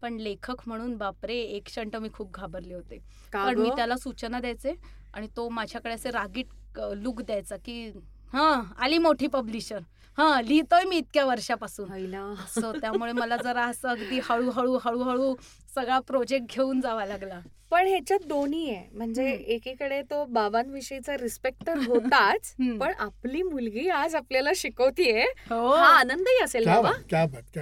पण 0.02 0.18
लेखक 0.18 0.68
म्हणून 0.68 0.96
बापरे 0.98 1.36
एक 1.36 1.66
क्षण 1.66 1.90
मी 2.02 2.10
खूप 2.14 2.34
घाबरले 2.34 2.74
होते. 2.74 2.98
कारण 3.34 3.60
मी? 3.60 3.70
त्याला 3.76 3.98
सूचना 3.98 4.40
द्यायचे 4.40 4.74
आणि 5.14 5.28
तो 5.36 5.48
माझ्याकडे 5.50 5.94
असे 5.94 6.12
रागीट 6.12 6.80
लुक 6.96 7.22
द्यायचा 7.22 7.58
की 7.58 7.86
हा 8.34 8.50
आली 8.78 8.98
मोठी 8.98 9.28
पब्लिशर 9.28 9.80
हा 10.20 10.42
लिहितोय 10.42 10.84
मी 10.84 10.98
इतक्या 10.98 11.26
वर्षापासून. 11.26 12.16
असं 12.44 12.72
त्यामुळे 12.82 13.12
मला 13.12 13.38
जरा 13.38 13.66
असं 13.66 13.90
अगदी 13.90 14.20
हळूहळू 14.24 14.80
हळूहळू 14.84 15.36
सगळा 15.76 16.00
प्रोजेक्ट 16.00 16.56
घेऊन 16.56 16.82
जावा 16.82 17.06
लागला 17.06 17.40
पण 17.72 17.88
ह्याच्यात 17.88 18.20
दोन्ही 18.28 18.70
आहे 18.70 18.88
म्हणजे. 18.94 19.44
एकीकडे 19.48 20.02
तो 20.02 20.26
बाबांविषयीचा 20.26 21.18
रिस्पेक्ट 21.18 21.68
तर 21.68 21.78
होताच. 21.78 22.56
पण 22.80 22.94
आपली 23.00 23.44
मुलगी 23.44 23.90
आज 23.90 24.16
आपल्याला 24.16 24.50
शिकवतीये 24.56 25.26
हो 25.50 25.76
हा 25.76 25.90
आनंदही 25.90 26.44
असेल 26.44 26.66
बाबा. 26.66 26.92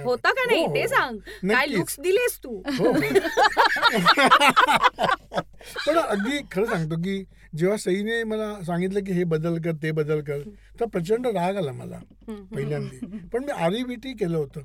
होता 0.04 0.30
का 0.30 0.44
नाही 0.44 0.64
हो, 0.64 0.74
ते 0.74 0.80
हो. 0.80 0.86
सांग 0.86 1.18
काय. 1.50 1.66
लुक्स 1.66 2.00
दिलेस 2.00 2.38
तू 2.44 2.62
हो, 2.78 2.84
हो. 2.84 2.92
पण 5.86 5.98
अगदी 5.98 6.40
खरं 6.52 6.64
सांगतो 6.64 6.96
की 6.96 7.24
जेव्हा 7.56 7.76
सईने 7.76 8.24
मला 8.24 8.64
सांगितलं 8.64 9.04
की 9.04 9.12
हे 9.12 9.24
बदल 9.24 9.60
कर 9.60 9.72
ते 9.72 9.90
बदल 9.92 10.20
कर 10.20 10.42
तर 10.80 10.84
प्रचंड 10.84 11.26
राग 11.26 11.56
आला 11.56 11.72
मला 11.72 11.98
पहिल्यांदा. 12.28 13.06
पण 13.32 13.44
मी 13.44 13.52
आरईबीटी 13.52 14.12
केलं 14.12 14.36
होतं. 14.36 14.60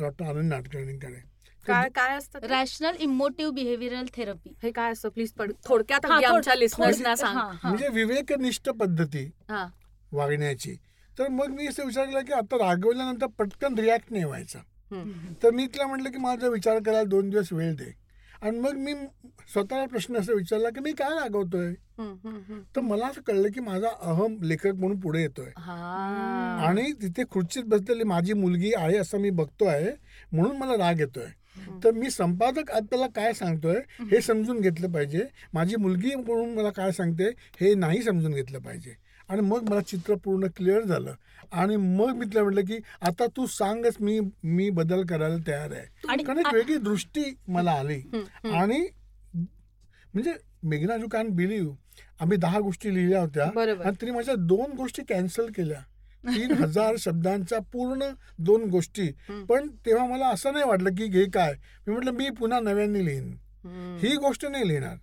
डॉक्टर 0.00 0.24
आनंद 0.24 0.52
नाटकर्णीकडे. 0.52 1.32
काय 1.66 1.88
काय 1.88 2.16
असतं? 2.16 2.38
रॅशनल 2.42 2.96
इमोटिव्ह 2.98 3.52
बिहेव्हिअरल 3.52 4.04
थेरपी 4.14 4.54
हे 4.62 4.70
काय 4.70 4.92
असतं? 4.92 5.08
प्लीज 5.08 5.32
थोडक्यात 5.66 6.04
आमच्या 6.04 6.54
लिस्नर्सना 6.54 7.16
सांग. 7.16 7.36
म्हणजे 7.64 7.88
विवेकनिष्ठ 7.88 8.70
पद्धती 8.70 9.30
हा. 9.48 9.66
वागण्याची. 10.12 10.76
तर 11.18 11.28
मग 11.28 11.46
मी 11.46 11.66
असं 11.66 11.86
विचार 11.86 12.06
केला 12.06 12.20
की 12.20 12.32
आता 12.32 12.56
रागवल्यानंतर 12.56 13.26
पटकन 13.26 13.78
रिॲक्ट 13.78 14.12
नाही 14.12 14.24
व्हायचा. 14.24 14.58
तर 15.42 15.50
मी 15.50 15.66
तिला 15.66 15.86
म्हटलं 15.86 16.10
की 16.10 16.18
माझा 16.18 16.48
विचार 16.48 16.78
करायला 16.78 17.04
दोन 17.04 17.30
दिवस 17.30 17.52
वेळ 17.52 17.74
दे. 17.74 18.01
आणि 18.42 18.58
मग 18.58 18.72
मी 18.72 18.94
स्वतःला 19.52 19.86
प्रश्न 19.86 20.16
असा 20.16 20.32
विचारला 20.32 20.70
की 20.70 20.80
मी 20.80 20.92
काय 20.92 21.10
रागवतोय. 21.10 21.72
तर 22.76 22.80
मला 22.80 23.06
असं 23.06 23.20
कळलं 23.20 23.48
की 23.48 23.60
माझा 23.60 23.88
अहम 24.02 24.36
लेखक 24.42 24.66
म्हणून 24.66 25.00
पुढे 25.00 25.22
येतोय. 25.22 25.50
हा. 25.56 25.72
आणि 26.68 26.92
तिथे 26.92 27.22
खुर्चीत 27.30 27.62
बसलेली 27.66 28.04
माझी 28.04 28.32
मुलगी 28.32 28.72
आहे 28.76 28.96
असं 28.96 29.18
मी 29.18 29.30
बघतोय 29.30 29.92
म्हणून 30.32 30.56
मला 30.56 30.72
राग 30.72 31.00
येतोय. 31.00 31.26
तर 31.84 31.90
मी 31.90 32.10
संपादक 32.10 32.70
आपल्याला 32.70 33.06
काय 33.06 33.32
सांगतोय 33.32 33.76
हे 34.12 34.20
समजून 34.20 34.60
घेतलं 34.60 34.92
पाहिजे. 34.92 35.24
माझी 35.54 35.76
मुलगी 35.76 36.14
म्हणून 36.14 36.54
मला 36.54 36.70
काय 36.70 36.92
सांगते 36.92 37.24
हे 37.60 37.74
नाही 37.74 38.02
समजून 38.02 38.32
घेतलं 38.32 38.58
पाहिजे. 38.58 38.94
आणि 39.28 39.40
मग 39.40 39.70
मला 39.70 39.80
चित्र 39.80 40.14
पूर्ण 40.14 40.46
क्लिअर 40.56 40.82
झालं. 40.82 41.14
आणि 41.52 41.76
मग 41.76 42.14
मी 42.16 42.26
तिला 42.26 42.42
म्हटलं 42.42 42.60
की 42.60 42.78
आता 43.00 43.26
तू 43.26 43.46
सांगच 43.46 43.96
मी 44.00 44.20
मी 44.42 44.70
बदल 44.70 45.06
करायला 45.06 45.36
तयार 45.46 45.72
आहे. 45.72 45.86
कारण 46.24 46.38
एक 46.38 46.54
वेगळी 46.54 46.76
दृष्टी 46.76 47.22
मला 47.48 47.70
आली. 47.70 48.00
आणि 48.52 48.86
म्हणजे 50.14 50.32
मेघना 50.62 50.94
यू 50.94 51.08
कॅन 51.08 51.28
बिलीव्ह 51.28 51.74
आम्ही 52.20 52.36
दहा 52.36 52.60
गोष्टी 52.60 52.94
लिहिल्या 52.94 53.20
होत्या. 53.20 53.50
आणि 53.84 53.96
तिने 54.00 54.12
माझ्या 54.12 54.34
दोन 54.34 54.72
गोष्टी 54.72 55.02
कॅन्सल 55.08 55.46
केल्या. 55.46 55.80
तीन 56.24 56.50
हजार 56.64 56.94
शब्दांच्या 56.98 57.58
पूर्ण 57.58 58.08
दोन 58.38 58.64
गोष्टी. 58.64 59.08
पण 59.48 59.68
तेव्हा 59.86 60.06
मला 60.06 60.28
असं 60.28 60.52
नाही 60.52 60.64
वाटलं 60.64 60.90
की 60.90 61.04
हे 61.04 61.24
काय? 61.24 61.54
मी 61.86 61.92
म्हटलं 61.94 62.10
मी 62.10 62.30
पुन्हा 62.30 62.60
नव्याने 62.60 63.04
लिहीन. 63.04 63.36
ही 64.02 64.16
गोष्ट 64.16 64.46
नाही 64.46 64.68
लिहिणार. 64.68 64.96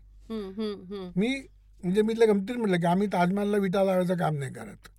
मी 1.16 1.42
म्हणजे 1.84 2.02
मी 2.02 2.14
तिला 2.14 2.26
गमतीत 2.26 2.56
म्हटलं 2.56 2.80
की 2.80 2.86
आम्ही 2.86 3.08
ताजमहलला 3.08 3.58
विटा 3.58 3.84
लावायचं 3.84 4.16
काम 4.18 4.38
नाही 4.38 4.54
करत 4.54 4.90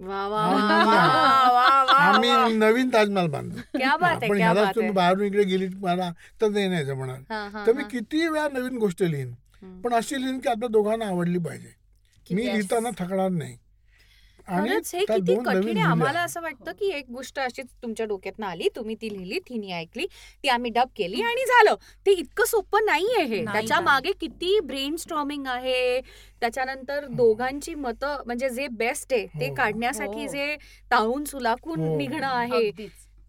आम्ही-. 1.91 2.57
नवीन 2.57 2.89
ताजमहल 2.89 3.27
बांधतो 3.27 3.79
क्या 3.79 3.97
बात 3.97 4.11
आहे 4.13 4.29
पण 4.29 4.39
बात 4.55 4.75
तुम्ही 4.75 4.91
बाहेरून 4.91 5.25
इकडे 5.27 5.45
गेली 5.45 5.69
मला 5.77 6.11
तर 6.41 6.49
ते 6.49 6.69
नाही 6.69 6.85
जमणार 6.85 7.19
हा, 7.31 7.49
हा, 7.49 7.67
तर 7.67 7.73
मी. 7.73 7.83
किती 7.91 8.27
वेळा 8.29 8.49
नवीन 8.53 8.79
गोष्ट 8.79 9.03
लिहीन. 9.03 9.35
पण 9.83 9.95
अशी 9.95 10.21
लिहिली 10.21 10.39
की 10.39 10.49
आपल्या 10.49 10.69
दोघांना 10.69 11.07
आवडली 11.07 11.39
पाहिजे 11.39 11.69
मी. 12.31 12.43
लिहिताना 12.47 12.91
थकणार 12.99 13.29
नाही 13.29 13.57
खरंच 14.51 14.95
हे 14.95 15.05
किती 15.07 15.35
कठीण 15.37 15.77
आहे. 15.77 15.87
आम्हाला 15.87 16.21
असं 16.21 16.43
वाटतं 16.43 16.73
की 16.73 16.91
एक 16.91 17.11
गोष्ट 17.11 17.39
अशीच 17.41 17.67
तुमच्या 17.83 18.07
डोक्यातनं 18.07 18.47
आली 18.47 18.69
तुम्ही 18.77 18.95
ती 19.03 19.13
लिहिली 19.13 19.39
तिने 19.49 19.73
ऐकली 19.73 20.07
ती 20.45 20.49
आम्ही 20.49 20.71
डब 20.71 20.89
केली 20.97 21.23
आणि 21.23 21.45
झालं 21.47 21.75
ते 22.07 22.13
इतकं 22.13 22.45
सोपं 22.45 22.85
नाहीये 22.85 23.25
हे 23.27 23.45
त्याच्या. 23.45 23.81
मागे 23.81 24.13
किती 24.21 24.59
ब्रेन 24.61 24.97
स्टॉमिंग 24.97 25.47
आहे 25.47 26.01
त्याच्यानंतर 26.43 27.07
दोघांची 27.13 27.75
मतं 27.77 28.23
म्हणजे 28.27 28.49
जे 28.51 28.67
बेस्ट 28.75 29.13
आहे 29.13 29.27
ते 29.41 29.49
हो. 29.49 29.55
काढण्यासाठी 29.55 30.21
हो. 30.21 30.31
जे 30.33 30.57
ताळून 30.91 31.25
सुलाकून 31.25 31.81
हो. 31.81 31.97
निघणं 31.97 32.27
आहे 32.27 32.71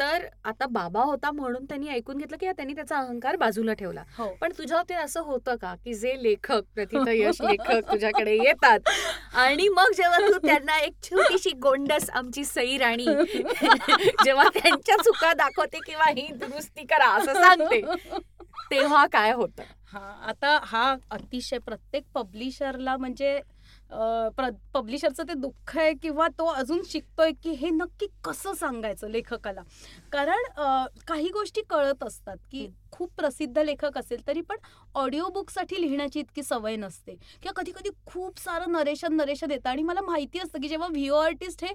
तर 0.01 0.25
आता 0.43 0.65
बाबा 0.65 1.01
होता 1.03 1.31
म्हणून 1.31 1.65
त्यांनी 1.65 1.87
ऐकून 1.89 2.17
घेतलं 2.17 2.37
की 2.37 2.45
त्यांनी 2.47 2.73
त्याचा 2.73 2.97
अहंकार 2.97 3.35
बाजूला 3.35 3.73
ठेवला. 3.73 4.03
हो. 4.17 4.27
पण 4.41 4.51
तुझ्या 4.57 4.77
बाबतीत 4.77 4.97
असं 4.97 5.21
होतं 5.21 5.55
का 5.55 5.73
की 5.75 5.93
जे 5.93 6.13
लेखक 6.23 6.61
प्रथित 6.75 7.07
यश 7.09 7.41
लेखक 7.41 7.91
तुझ्याकडे 7.91 8.33
येतात 8.35 8.89
आणि 9.35 9.67
मग 9.67 9.91
जेव्हा 9.97 10.19
तू 10.19 10.37
त्यांना 10.37 10.79
एक 10.79 10.93
छोटीशी 11.03 11.51
गोंडस 11.51 12.09
आमची 12.09 12.45
सई 12.45 12.77
राणी 12.77 13.05
जेव्हा 14.25 14.47
त्यांच्या 14.53 14.97
चुका 14.97 15.33
दाखवते 15.33 15.79
किंवा 15.85 16.09
ही 16.09 16.27
दुरुस्ती 16.33 16.85
करा 16.85 17.09
असं 17.09 17.33
सांगते 17.33 17.81
तेव्हा 18.71 19.05
काय 19.05 19.31
होतं? 19.31 19.63
हा 19.93 19.99
आता 20.27 20.59
हा 20.63 20.95
अतिशय 21.11 21.57
प्रत्येक 21.57 22.03
पब्लिशरला 22.15 22.97
म्हणजे 22.97 23.39
पब्लिशरचं 24.73 25.23
ते 25.23 25.33
दुःख 25.33 25.77
आहे 25.77 25.93
किंवा 25.93 26.27
तो 26.37 26.45
अजून 26.45 26.81
शिकतोय 26.85 27.31
की 27.43 27.51
हे 27.51 27.69
नक्की 27.69 28.07
कसं 28.23 28.53
सांगायचं 28.53 29.09
लेखकाला? 29.09 29.61
कारण 30.11 30.43
काही 31.07 31.29
गोष्टी 31.29 31.61
कळत 31.69 32.03
असतात 32.03 32.37
की 32.51 32.67
खूप 32.91 33.11
प्रसिद्ध 33.17 33.57
लेखक 33.57 33.97
असेल 33.97 34.27
तरी 34.27 34.41
पण 34.41 34.57
ऑडिओ 34.95 35.27
बुकसाठी 35.33 35.81
लिहिण्याची 35.81 36.19
इतकी 36.19 36.43
सवय 36.43 36.75
नसते. 36.75 37.15
किंवा 37.41 37.51
कधी 37.61 37.71
कधी 37.71 37.89
खूप 38.05 38.39
सारं 38.39 38.71
नरेशन 38.71 39.13
नरेशन 39.15 39.51
येतं 39.51 39.69
आणि 39.69 39.83
मला 39.83 40.01
माहिती 40.01 40.39
असतं 40.39 40.61
की 40.61 40.67
जेव्हा 40.67 40.87
व्हिओ 40.91 41.15
आर्टिस्ट 41.15 41.63
हे 41.63 41.73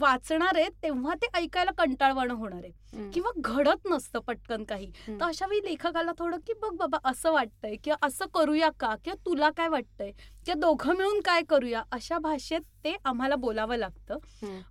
वाचणार 0.00 0.56
आहेत 0.56 0.82
तेव्हा 0.82 1.14
ते 1.14 1.26
ऐकायला 1.34 1.70
कंटाळवाणं 1.78 2.34
होणार 2.34 2.64
आहे. 2.64 2.72
किंवा 3.12 3.30
घडत 3.36 3.86
नसतं 3.90 4.18
पटकन 4.18 4.64
काही. 4.64 4.90
तर 5.08 5.24
अशा 5.24 5.46
वेळी 5.46 5.64
लेखकाला 5.64 6.12
थोडं 6.18 6.38
की 6.46 6.52
बघ 6.62 6.72
बाबा 6.76 6.98
असं 7.10 7.32
वाटतंय 7.32 7.76
किंवा 7.84 8.06
असं 8.06 8.26
करूया 8.34 8.68
का? 8.80 8.94
किंवा 9.04 9.22
तुला 9.26 9.50
काय 9.56 9.68
वाटतंय? 9.68 10.10
किंवा 10.46 10.60
दोघं 10.60 10.96
मिळून 10.96 11.20
काय 11.20 11.42
करूया? 11.48 11.82
अशा 11.92 12.18
भाषेत 12.18 12.60
ते 12.84 12.94
आम्हाला 13.04 13.36
बोलावं 13.36 13.76
लागतं. 13.76 14.18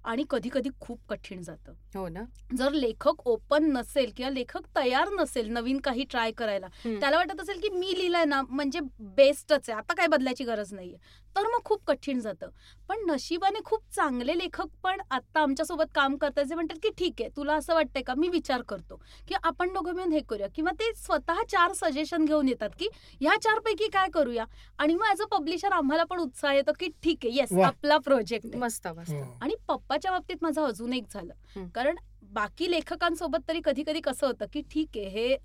आणि 0.04 0.24
कधी 0.30 0.50
कधी 0.54 0.70
खूप 0.80 1.00
कठीण 1.10 1.42
जातं 1.42 1.74
हो 1.96 2.08
ना 2.10 2.24
जर 2.58 2.72
लेखक 2.72 3.28
ओपन 3.28 3.72
नसेल 3.72 4.12
किंवा 4.18 4.30
लेखक 4.30 4.66
तयार 4.76 5.10
नसेल 5.20 5.48
नवीन 5.48 5.80
काही 5.80 6.04
ट्राय 6.04 6.32
करायला. 6.32 6.68
त्याला 6.86 7.18
वाटत 7.18 7.42
असेल 7.42 7.60
की 7.60 7.70
मी 7.70 7.94
लिहिलंय 7.98 8.26
ना 8.26 8.42
म्हणजे 8.50 8.80
बेस्टच 9.18 9.70
आहे 9.70 9.78
आता 9.78 9.94
काय 9.94 10.08
बदलायची 10.08 10.44
गरज 10.44 10.74
नाहीये 10.74 10.98
तर 11.36 11.48
मग 11.48 11.62
खूप 11.66 11.84
कठीण 11.88 12.20
जातं. 12.20 12.50
पण 12.90 13.06
नशिबाने 13.10 13.60
खूप 13.66 13.82
चांगले 13.96 14.38
लेखक 14.38 14.68
पण 14.84 15.02
आता 15.12 15.42
आमच्यासोबत 15.42 15.86
काम 15.96 16.16
करतात 16.18 16.44
जे 16.46 16.56
म्हणतात 16.56 16.78
की 16.84 16.90
ठीक 16.98 17.22
आहे 17.22 17.30
तुला 17.38 17.56
असं 17.56 17.74
वाटतंय 17.74 18.02
का? 18.02 18.14
मी 18.18 18.28
विचार 18.30 18.62
करतो. 18.62 18.96
की 19.28 19.36
आपण 19.44 19.74
दोघं 19.74 19.94
मिळून 19.96 20.12
हे 20.14 20.20
करूया. 20.20 20.48
किंवा 20.56 20.72
ते 20.80 20.92
स्वतः 20.96 21.42
चार 21.50 21.74
सजेशन 21.74 22.26
घेऊन 22.26 22.48
येतात 22.48 22.70
की 22.80 22.88
ह्या 23.22 23.36
चार 23.42 23.60
पैकी 23.60 23.88
काय 23.94 24.08
करूया? 24.14 24.46
आणि 24.80 24.96
मग 24.96 25.06
ॲज 25.10 25.22
अ 25.22 25.26
पब्लिशर 25.32 25.72
आम्हाला 25.72 26.04
पण 26.04 26.20
उत्साह 26.20 26.54
येतो 26.54 26.72
की 26.80 26.88
ठीक 27.04 27.26
आहे 27.26 27.36
येस. 27.36 27.54
आपला 27.66 27.98
प्रोजेक्ट 27.98 28.56
मस्त 28.56 28.88
मस्त. 28.88 29.14
हो. 29.14 29.38
आणि 29.42 29.56
पप्पाच्या 29.68 30.12
बाबतीत 30.12 30.38
माझं 30.42 30.62
अजून 30.66 30.94
एक 30.94 31.04
झालं. 31.14 31.68
कारण 31.76 31.96
बाकी 32.34 32.70
लेखकांसोबत 32.72 33.40
तरी 33.48 33.60
कधी 33.66 33.84
कधी 33.84 34.00
कसं 34.02 34.28
होतं 34.28 34.46
की 34.54 34.62
ठीक 34.72 34.98
आहे 34.98 35.08
हे 35.08 35.36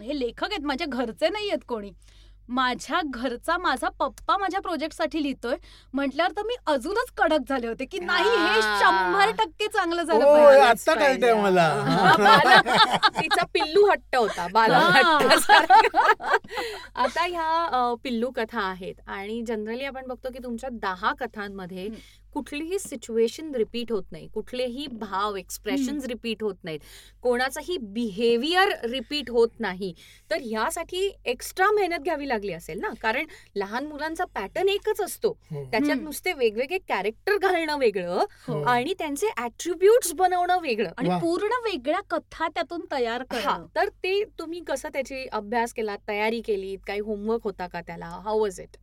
हे 0.00 0.18
लेखक 0.18 0.44
आहेत 0.44 0.64
माझ्या 0.66 0.86
घरचे 0.86 1.28
नाही 1.28 1.48
आहेत 1.48 1.64
कोणी. 1.68 1.90
माझ्या 2.48 3.00
घरचा 3.04 3.56
माझा 3.58 3.88
पप्पा 3.98 4.36
माझ्या 4.36 4.60
प्रोजेक्टसाठी 4.60 5.22
लिहितोय 5.22 5.56
म्हटल्यावर 5.94 6.32
तर 6.32 6.42
मी 6.42 6.54
अजूनच 6.66 7.10
कडक 7.16 7.48
झाले 7.48 7.66
होते 7.66 7.84
की 7.84 7.98
नाही 7.98 8.28
हे. 8.28 8.60
शंभर 8.62 9.30
टक्के 9.38 9.66
चांगलं 9.66 10.02
झालं 10.02 10.24
पाहिजे. 10.24 10.60
आता 10.60 10.94
कळतंय 10.94 11.34
मला. 11.34 11.62
हा, 11.62 12.14
बाला- 12.16 12.62
तिचा 13.20 13.44
पिल्लू 13.54 13.84
हट्ट 13.90 14.16
होता 14.16 14.46
बाला. 14.52 14.78
हट्टासारखा. 14.78 16.34
आता 16.94 17.24
ह्या 17.24 17.64
अ, 17.72 17.94
पिल्लू 18.04 18.30
कथा 18.30 18.60
आहेत 18.60 18.94
आणि 19.06 19.42
जनरली 19.46 19.84
आपण 19.84 20.06
बघतो 20.06 20.30
की 20.32 20.38
तुमच्या 20.44 20.70
दहा 20.72 21.12
कथांमध्ये. 21.20 21.88
कुठलीही 22.32 22.78
सिच्युएशन 22.78 23.54
रिपीट 23.54 23.92
होत 23.92 24.02
नाही. 24.12 24.28
कुठलेही 24.28 24.86
भाव 24.86 25.36
एक्सप्रेशन 25.36 25.98
रिपीट 26.00 26.42
होत 26.42 26.54
नाहीत. 26.64 26.80
कोणाचाही 27.22 27.76
बिहेवियर 27.78 28.72
रिपीट 28.84 29.30
होत 29.30 29.48
नाही. 29.58 29.92
तर 30.30 30.36
ह्यासाठी 30.40 31.10
एक्स्ट्रा 31.24 31.70
मेहनत 31.70 32.02
घ्यावी 32.02 32.28
लागली 32.28 32.52
असेल 32.52 32.80
ना? 32.80 32.88
कारण 33.00 33.26
लहान 33.56 33.86
मुलांचा 33.86 34.24
पॅटर्न 34.24 34.68
एकच 34.68 35.00
असतो. 35.00 35.28
हो. 35.50 35.64
त्याच्यात. 35.64 35.96
नुसते 36.00 36.32
वेगवेगळे 36.32 36.78
कॅरेक्टर 36.78 37.36
घालणं 37.38 37.78
वेगळं 37.78 38.24
हो. 38.48 38.62
आणि 38.62 38.94
त्यांचे 38.98 39.26
ऍट्रिब्युट्स 39.38 40.12
बनवणं 40.12 40.58
वेगळं 40.58 40.90
आणि. 40.96 41.08
पूर्ण 41.22 41.52
वेगळ्या 41.64 42.00
कथा 42.10 42.48
त्यातून 42.48 42.80
तयार 42.92 43.22
करणं. 43.22 43.66
तर 43.76 43.88
ते 43.88 44.22
तुम्ही 44.38 44.60
कसं 44.60 44.88
त्याची 44.88 45.26
अभ्यास 45.32 45.72
केला 45.72 45.96
तयारी 46.08 46.40
केली 46.40 46.76
काही 46.86 47.00
होमवर्क 47.00 47.44
होता 47.44 47.66
का 47.66 47.80
त्याला? 47.80 48.06
हाऊ 48.06 48.40
वॉज 48.40 48.60
इट 48.60 48.76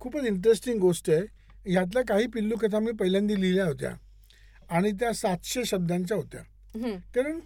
खूपच 0.00 0.24
इंटरेस्टिंग 0.24 0.78
गोष्ट 0.80 1.10
आहे. 1.10 1.37
यातल्या 1.72 2.02
काही 2.08 2.26
पिल्लू 2.26 2.56
कथा 2.56 2.78
मी 2.78 2.92
पहिल्यांदा 2.92 3.34
लिहिल्या 3.34 3.66
होत्या. 3.66 3.94
आणि 4.70 4.92
त्या 4.92 5.12
सातशे 5.12 5.64
शब्दांच्या 5.64 6.16
होत्या. 6.16 6.40
कारण 7.14 7.38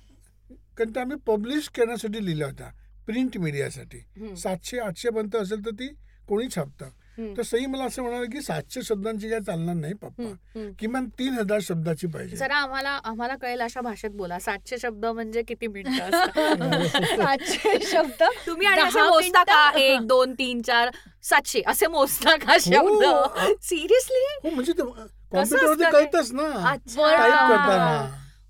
कारण 0.76 0.90
त्या 0.90 1.02
आम्ही 1.02 1.16
पब्लिश 1.26 1.68
करण्यासाठी 1.68 2.24
लिहिल्या 2.24 2.46
होत्या. 2.46 2.70
प्रिंट 3.06 3.38
मीडियासाठी 3.38 3.98
सातशे 4.36 4.78
आठशे 4.78 5.10
पर्यंत 5.10 5.36
असेल 5.36 5.64
तर 5.66 5.70
ती 5.70 5.88
कोणी 6.28 6.46
छापतं. 6.54 6.88
तर 7.18 7.42
सई 7.42 7.66
मला 7.66 7.84
असं 7.84 8.02
म्हणाल 8.02 8.24
की 8.24 8.42
सातशे 8.42 8.82
शब्दांची 8.82 9.28
काय 9.30 9.40
चालणार 9.40 9.74
नाही 9.74 9.94
पप्पा. 9.94 10.68
किमान 10.78 11.08
तीन 11.08 11.32
हजार 11.32 11.58
शब्दाची 11.62 12.06
पाहिजे. 12.06 12.36
जरा 12.36 12.54
आम्हाला 12.54 12.90
आम्हाला 13.04 13.36
कळेल 13.36 13.60
अशा 13.60 13.80
भाषेत 13.80 14.10
बोला. 14.10 14.38
सातशे 14.38 14.78
शब्द 14.78 15.06
म्हणजे 15.06 15.42
किती 15.42 15.66
मिनिटं 15.66 16.02
असतात? 16.12 17.06
सातशे 17.06 17.78
शब्द? 17.82 18.22
तुम्ही 18.46 18.68
मोजता 18.94 19.42
का? 19.42 19.70
एक 19.78 20.00
दोन 20.00 20.32
तीन 20.32 20.62
चार 20.62 20.90
सातशे. 21.22 21.62
असे 21.66 21.86
मोजता 21.86 22.36
का 22.36 22.56
शब्द? 22.60 23.04
हो. 23.04 23.54
सिरियसली 23.62 24.24
हो 24.44 24.54
म्हणजे 24.54 24.72
ते 24.72 24.82
कॉम्प्युटरवरती? 24.82 25.84
कळतच 25.84 26.32
ना. 26.32 26.68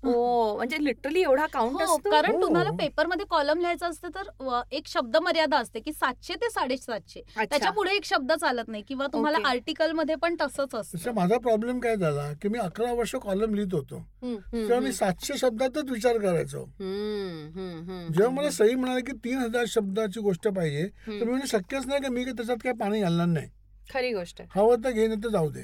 हो 0.03 0.55
म्हणजे 0.55 0.83
लिटरली 0.83 1.21
एवढा 1.21 1.45
काउंट 1.53 1.73
हो 1.73 1.83
असतो 1.85 2.09
कारण 2.11 2.31
हो. 2.31 2.41
तुम्हाला 2.41 2.69
पेपरमध्ये 2.79 3.25
कॉलम 3.29 3.59
लिहायचं 3.59 3.89
असतं 3.89 4.09
तर 4.15 4.61
एक 4.71 4.87
शब्द 4.87 5.17
मर्यादा 5.17 5.57
असते 5.57 5.79
की 5.79 5.91
सातशे 5.93 6.35
ते 6.35 6.49
साडेसातशे 6.49 7.19
अच्छा. 7.19 7.43
त्याच्या 7.43 7.71
पुढे 7.71 7.95
एक 7.95 8.05
शब्द 8.05 8.31
चालत 8.33 8.67
नाही 8.67 8.83
किंवा 8.87 9.07
तुम्हाला. 9.13 9.37
आर्टिकलमध्ये 9.47 10.15
पण 10.21 10.35
तसंच 10.41 10.73
तसं 10.73 10.97
असतं 10.97 11.13
माझा 11.15 11.37
प्रॉब्लेम 11.39 11.79
काय 11.79 11.95
झाला 11.95 12.31
की 12.41 12.49
मी 12.49 12.59
अकरा 12.59 12.91
वर्ष 12.93 13.15
कॉलम 13.23 13.53
लिहित 13.55 13.73
होतो 13.73 13.99
तेव्हा 14.23 14.79
मी. 14.79 14.91
सातशे 14.93 15.37
शब्दातच 15.37 15.89
विचार 15.91 16.17
करायचो 16.19 16.65
जेव्हा. 16.79 18.29
मला 18.31 18.49
सई 18.51 18.73
म्हणाले 18.75 19.01
की 19.01 19.17
तीन 19.23 19.37
हजार 19.37 19.65
शब्दाची 19.69 20.19
गोष्ट 20.19 20.47
पाहिजे 20.47 20.87
तर 21.07 21.11
मी 21.15 21.25
म्हणजे 21.25 21.47
शक्यच 21.47 21.87
नाही 21.87 22.01
की 22.01 22.09
मी 22.09 22.23
काही 22.23 22.35
त्याच्यात 22.37 22.57
काय 22.63 22.73
पाणी 22.79 23.01
घालणार 23.01 23.27
नाही 23.27 23.47
खरी 23.89 24.11
गोष्ट. 24.13 24.41
हवं 24.55 24.83
तर 24.83 24.91
घे 24.91 25.07
नाही 25.07 25.23
तर 25.23 25.29
जाऊ 25.29 25.49
दे 25.51 25.61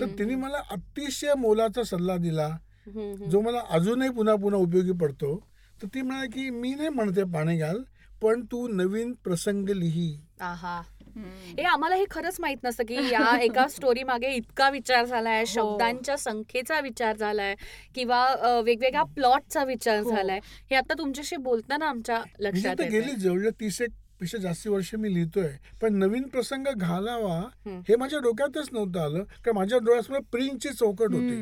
तर 0.00 0.06
तिने 0.18 0.34
मला 0.36 0.58
अतिशय 0.70 1.34
मोलाचा 1.38 1.82
सल्ला 1.84 2.16
दिला. 2.18 2.48
जो 2.86 3.40
मला 3.40 3.60
अजूनही 3.70 4.08
पुन्हा 4.10 4.34
पुन्हा 4.36 4.60
उपयोगी 4.60 4.92
पडतो 4.92 5.36
तर 5.80 5.86
ती 5.86 6.02
म्हणाली 6.02 6.28
की 6.30 6.48
मी 6.50 6.74
नाही 6.74 6.88
म्हणते 6.88 7.24
पाणी 7.24 7.56
घाल 7.58 7.82
पण 8.22 8.42
तू 8.44 8.66
नवीन 8.68 9.12
प्रसंग 9.24 9.68
लिही. 9.68 10.10
हे 11.58 11.62
आम्हाला 11.62 11.96
हे 11.96 12.04
खरंच 12.10 12.36
माहीत 12.40 12.64
नसतं 12.64 12.84
की 12.84 12.94
या 13.10 13.20
एका 13.42 13.66
स्टोरी 13.68 14.02
मागे 14.02 14.28
इतका 14.34 14.68
विचार 14.70 15.04
झालाय 15.04 15.38
हो. 15.38 15.44
शब्दांच्या 15.46 16.16
संख्येचा 16.16 16.78
विचार 16.80 17.16
झालाय 17.16 17.54
किंवा 17.94 18.24
वेगवेगळ्या 18.60 19.02
प्लॉटचा 19.14 19.64
विचार 19.64 20.00
हो. 20.00 20.10
झालाय 20.10 20.38
हे 20.70 20.76
आता 20.76 20.94
तुमच्याशी 20.98 21.36
बोलताना 21.36 21.88
आमच्या 21.88 22.18
म्हणजे 22.18 22.44
लक्षात. 22.48 22.80
गेली 22.90 23.14
जवळ 23.16 23.48
तीस 23.60 23.80
एक 23.82 23.90
पेक्षा 24.20 24.38
जास्ती 24.38 24.68
वर्ष 24.68 24.94
मी 24.94 25.12
लिहितोय. 25.14 25.50
पण 25.82 25.94
नवीन 25.94 26.22
प्रसंग 26.28 26.66
घालावा. 26.76 27.38
हे 27.88 27.96
माझ्या 27.96 28.18
डोक्यातच 28.18 28.68
नव्हतं 28.72 29.00
आलं. 29.00 29.22
कारण 29.22 29.56
माझ्या 29.56 29.78
डोळ्यासमोर 29.78 30.20
प्रिंटची 30.32 30.68
चौकट 30.68 31.14
होती. 31.14 31.40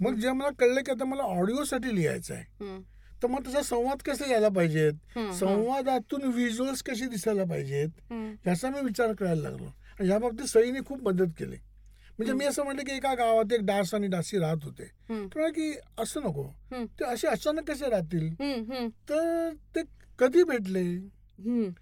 मग 0.00 0.14
जेव्हा 0.14 0.32
मला 0.32 0.50
कळलं 0.58 0.80
की 0.80 0.90
आता 0.90 1.04
मला 1.04 1.22
ऑडिओसाठी 1.22 1.94
लिहायचं 1.96 2.34
आहे 2.34 2.44
तर 3.22 3.28
मग 3.28 3.42
त्याचा 3.42 3.62
संवाद 3.62 4.02
कसे 4.02 4.30
यायला 4.30 4.48
पाहिजेत? 4.48 4.92
संवादातून 5.34 6.22
व्हिज्युअल्स 6.24 6.82
कशी 6.82 7.06
दिसायला 7.06 7.44
पाहिजेत? 7.44 7.88
ह्याचा 8.44 8.70
मी 8.70 8.80
विचार 8.84 9.12
करायला 9.12 9.42
लागलो. 9.42 9.66
आणि 10.00 10.08
ह्या 10.08 10.18
बाबतीत 10.18 10.46
सईने 10.46 10.80
खूप 10.86 11.02
मदत 11.02 11.32
केली. 11.38 11.56
म्हणजे 12.18 12.32
मी 12.32 12.44
असं 12.44 12.64
म्हटलं 12.64 12.82
की 12.82 12.92
एका 12.92 13.14
गावात 13.14 13.52
एक 13.52 13.60
डास 13.62 13.94
आणि 13.94 14.06
डासी 14.06 14.38
राहत 14.38 14.64
होते. 14.64 14.84
तर 15.26 15.48
की 15.48 15.72
असं 15.98 16.20
नको. 16.20 16.44
ते 17.00 17.04
असे 17.04 17.28
अचानक 17.28 17.70
कसे 17.70 17.90
राहतील? 17.90 18.28
तर 19.10 19.50
ते 19.76 19.82
कधी 20.18 20.42
भेटले. 20.42 20.84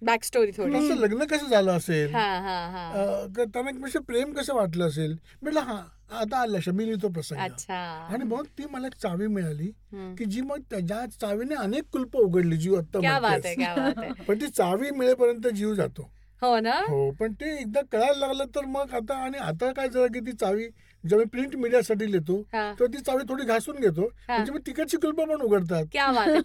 बॅक 0.03 0.25
स्टोरी 0.25 0.51
थोडी. 0.57 1.01
लग्न 1.01 1.25
कसं 1.25 1.47
झालं 1.47 1.73
असेल? 1.73 2.15
हा 2.15 2.39
हा 2.39 2.67
हा. 2.69 3.27
त्यांना 3.37 3.71
एकमेकांशी 3.71 3.99
प्रेम 3.99 4.33
कसं 4.33 4.55
वाटलं 4.55 4.89
असेल? 4.89 5.17
म्हटलं 5.43 5.61
हा 5.61 5.83
आता 6.11 6.39
आलं 6.39 6.59
मी 6.73 6.87
लिहितो 6.87 7.09
प्रसंग. 7.09 7.39
अच्छा. 7.39 8.09
आणि 8.11 8.25
मग 8.25 8.45
ती 8.59 8.65
मला 8.71 8.87
एक 8.87 8.95
चावी 9.03 9.27
मिळाली. 9.27 9.71
की 9.95 10.25
जी 10.25 10.41
मग 10.41 10.59
त्याच्या 10.71 11.07
चावीने 11.21 11.55
अनेक 11.55 11.83
कुल्प 11.93 12.17
उघडली 12.17 12.57
जीव 12.57 12.81
आहे. 13.05 14.13
पण 14.29 14.41
ती 14.41 14.47
चावी 14.47 14.91
मिळेपर्यंत 14.91 15.47
जीव 15.47 15.75
जातो. 15.75 16.13
हो 16.43 16.61
ना? 16.61 16.75
हो 16.89 17.11
पण 17.11 17.33
ते 17.33 17.61
एकदा 17.61 17.81
कळायला 17.93 18.27
लागलं 18.27 18.45
तर 18.45 18.65
मग 18.65 18.95
आता 18.95 19.15
आणि 19.15 19.39
आता 19.39 19.73
काय 19.73 19.89
झालं 19.89 20.07
की 20.07 20.21
ती 20.21 20.33
चावी 20.33 20.67
जेव्हा 21.05 21.19
मी 21.19 21.29
प्रिंट 21.29 21.55
मीडियासाठी 21.57 22.11
लिहितो. 22.13 22.37
तेव्हा 22.53 22.87
ती 22.87 22.99
चावी 22.99 23.23
थोडी 23.29 23.45
घासून 23.45 23.77
घेतो. 23.77 24.09
म्हणजे 24.29 24.53
तिकडची 24.67 24.97
कुलप 24.97 25.21
पण 25.21 25.41
उघडतात. 25.43 25.85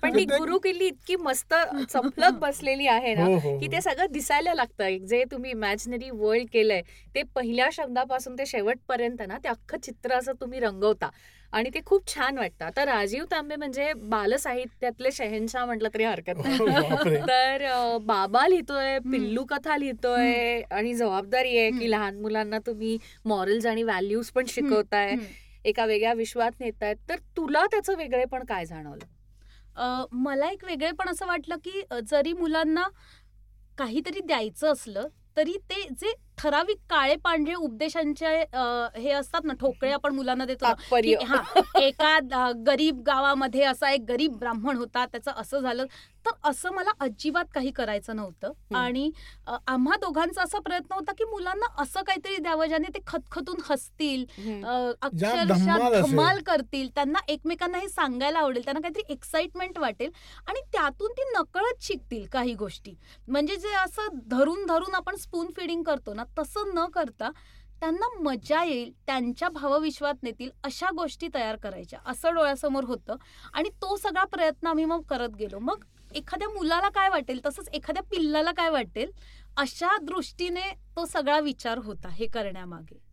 पण 0.02 0.16
ती 0.16 0.26
ते- 0.26 0.38
गुरु 0.40 0.58
किल्ली 0.60 0.86
इतकी 0.86 1.16
मस्त 1.16 1.54
चपलक 1.90 2.38
बसलेली 2.42 2.88
आहे 2.88 3.14
ना 3.16 3.26
हो 3.26 3.34
हो 3.34 3.58
की 3.60 3.66
हो. 3.66 3.72
ते 3.72 3.82
सगळं 3.82 4.12
दिसायला 4.12 4.54
लागतं 4.54 5.06
जे 5.06 5.24
तुम्ही 5.32 5.52
इमॅजिनरी 5.52 6.10
वर्ल्ड 6.10 6.48
केलंय 6.54 6.82
ते 7.16 7.24
पहिल्या 7.36 7.70
शब्दापासून 7.74 8.38
ते 8.38 8.46
शेवटपर्यंत 8.46 9.22
ना 9.28 9.38
ते 9.38 9.50
अख्खं 9.50 9.78
चित्र 9.78 10.14
असं 10.14 10.32
तुम्ही 10.42 10.60
रंगवता. 10.60 11.10
आणि 11.58 11.70
ते 11.74 11.80
खूप 11.86 12.08
छान 12.08 12.38
वाटतं. 12.38 12.66
आता 12.66 12.86
राजीव 12.86 13.24
तांबे 13.32 13.56
म्हणजे 13.56 13.94
बालसाहित्यातले 13.94 15.12
शहनशाह 15.12 15.66
म्हटलं 15.66 15.90
तरी 15.94 16.04
हरकत 16.04 16.38
नाही. 16.38 16.58
हो. 16.58 17.04
तर 17.28 17.66
बाबा 18.02 18.48
लिहितोय 18.48 18.98
पिल्लू 19.00 19.44
कथा 19.46 19.78
लिहितोय 19.78 20.62
आणि 20.72 20.94
जबाबदारी 20.94 21.58
आहे 21.58 21.70
की. 21.70 21.92
लहान 21.92 22.20
मुलांना 22.22 22.60
तुम्ही 22.60 22.98
मॉरल्स 23.26 23.66
आणि 23.66 23.84
व्हॅल्यूज 23.84 24.30
पण 24.30 24.46
शिकवताय. 24.48 25.16
एका 25.66 25.86
वेगळ्या 25.86 26.14
विश्वात 26.14 26.52
नेतायत. 26.60 26.96
तर 27.10 27.16
तुला 27.38 27.66
त्याचं 27.66 27.96
वेगळेपण 27.98 28.44
काय 28.44 28.66
जाणवलं? 28.66 29.06
अ, 29.76 30.06
मला 30.12 30.50
एक 30.50 30.64
वेगळेपण 30.66 31.10
असं 31.10 31.28
वाटलं 31.28 31.56
की 31.56 31.82
जरी 32.10 32.34
मुलांना 32.34 32.88
काहीतरी 33.78 34.20
द्यायचं 34.20 34.72
असलं 34.72 35.08
तरी 35.38 35.54
ते 35.70 35.88
जे 36.02 36.14
ठराविक 36.38 36.78
काळे 36.90 37.16
पांढरे 37.24 37.54
उपदेशांचे 37.54 38.36
हे 38.96 39.12
असतात 39.12 39.46
ना 39.46 39.54
ठोकळे 39.60 39.92
आपण 39.92 40.16
मुलांना 40.16 40.46
देतो 40.46 40.66
हा 41.24 41.80
एका 41.82 42.50
गरीब 42.68 43.02
गावामध्ये 43.06 43.64
असा 43.66 43.92
एक 43.92 44.02
गरीब 44.10 44.38
ब्राह्मण 44.40 44.78
होता 44.78 45.06
त्याचं 45.06 45.32
असं 45.32 45.60
झालं. 45.60 45.86
तर 46.26 46.50
असं 46.50 46.72
मला 46.74 46.92
अजिबात 47.00 47.46
काही 47.54 47.70
करायचं 47.72 48.16
नव्हतं. 48.16 48.52
आणि 48.76 49.10
आम्हा 49.68 49.96
दोघांचा 50.02 50.42
असा 50.44 50.60
प्रयत्न 50.60 50.94
होता 50.94 51.12
की 51.18 51.24
मुलांना 51.24 51.66
असं 51.82 52.02
काहीतरी 52.08 52.38
द्यावं 52.38 52.66
ज्याने 52.68 52.88
ते 52.94 53.00
खतखतून 53.08 53.62
हसतील 53.70 54.26
अक्षरशः. 55.02 55.78
धमाल 56.02 56.40
करतील 56.48 56.90
त्यांना 56.96 57.20
एकमेकांना 57.28 57.78
हे 57.78 57.88
सांगायला 57.90 58.40
आवडेल 58.40 58.66
त्यांना 58.66 58.82
काहीतरी 58.82 59.14
एक्साइटमेंट 59.14 59.78
वाटेल. 59.80 60.10
आणि 60.48 60.62
त्यातून 60.74 61.12
ती 61.18 61.30
नकळत 61.38 61.84
शिकतील 61.84 62.26
काही 62.34 62.54
गोष्टी. 62.56 62.96
म्हणजे 63.28 63.56
जे 63.56 63.74
असं 63.76 64.18
धरून 64.28 64.66
धरून 64.66 64.96
आपण 64.96 65.16
स्पून 65.16 65.52
फिडिंग 65.56 65.84
करतो 65.84 66.14
ना 66.14 66.24
तसं 66.38 66.74
न 66.76 66.86
करता 66.86 67.30
त्यांना 67.80 68.08
मजा 68.20 68.64
येईल 68.64 68.92
त्यांच्या 69.06 69.50
भावविश्वात 69.50 70.24
नेतील 70.24 70.50
अशा 70.64 70.90
गोष्टी 70.96 71.28
तयार 71.34 71.56
करायच्या. 71.56 72.00
असं 72.06 72.34
डोळ्यासमोर 72.34 72.84
होतं 72.84 73.16
आणि 73.54 73.70
तो 73.70 73.96
सगळा 73.96 74.24
प्रयत्न 74.24 74.68
आम्ही 74.68 74.86
मग 74.86 75.02
करत 75.02 75.36
गेलो. 75.40 75.60
मग 75.60 75.84
एखाद्या 76.16 76.50
मुलाला 76.50 76.90
काय 76.90 77.10
वाटेल 77.10 77.40
तसंच 77.46 77.70
एखाद्या 77.74 78.04
पिल्लाला 78.04 78.52
काय 78.52 78.70
वाटेल 78.70 79.12
अशा 79.58 79.98
दृष्टीने 79.98 80.72
तो 80.96 81.06
सगळा 81.06 81.40
विचार 81.40 81.78
होता 81.78 82.10
हे 82.10 82.28
करण्यामागे. 82.28 83.07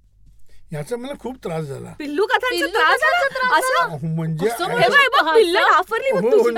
याचा 0.73 0.97
मला 0.97 1.13
खूप 1.21 1.37
त्रास 1.45 1.65
झाला. 1.65 1.93
पिल्लू 1.99 2.27
कथांचा 2.27 2.69
त्रास 2.69 3.01
असं? 3.59 4.07
म्हणजे 4.07 4.49
असं 4.49 4.65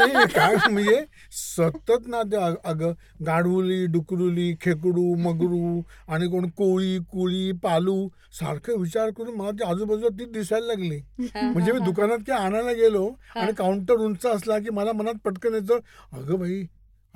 हे 0.08 0.26
काय 0.26 0.54
म्हणजे 0.70 1.04
सतत 1.32 2.06
ना 2.06 2.22
ते 2.22 2.36
अग- 2.36 2.56
अगं 2.64 2.92
गाडवुली 3.26 3.86
डुकरुली 3.86 4.56
खेकडू 4.60 5.20
मगरू 5.20 5.82
आणि 6.08 6.28
कोण 6.28 6.50
कोळी 6.50 6.98
कुळी 7.12 7.52
पालू 7.62 8.08
सारखं 8.40 8.80
विचार 8.80 9.10
करून 9.10 9.34
मला 9.34 9.50
ते 9.50 9.64
आजूबाजूला 9.64 10.18
ती 10.18 10.30
दिसायला 10.30 10.66
लागली. 10.66 11.00
म्हणजे 11.34 11.72
मी 11.72 11.78
दुकानात 11.78 12.18
काय 12.26 12.38
आणायला 12.38 12.72
गेलो 12.72 13.14
आणि 13.36 13.52
काउंटर 13.52 14.00
उंच 14.00 14.26
असला 14.26 14.58
की 14.58 14.70
मला 14.70 14.92
मनात 14.92 15.14
पटकन 15.24 15.54
येतं 15.54 15.78
अगं 16.12 16.38
बाई 16.38 16.66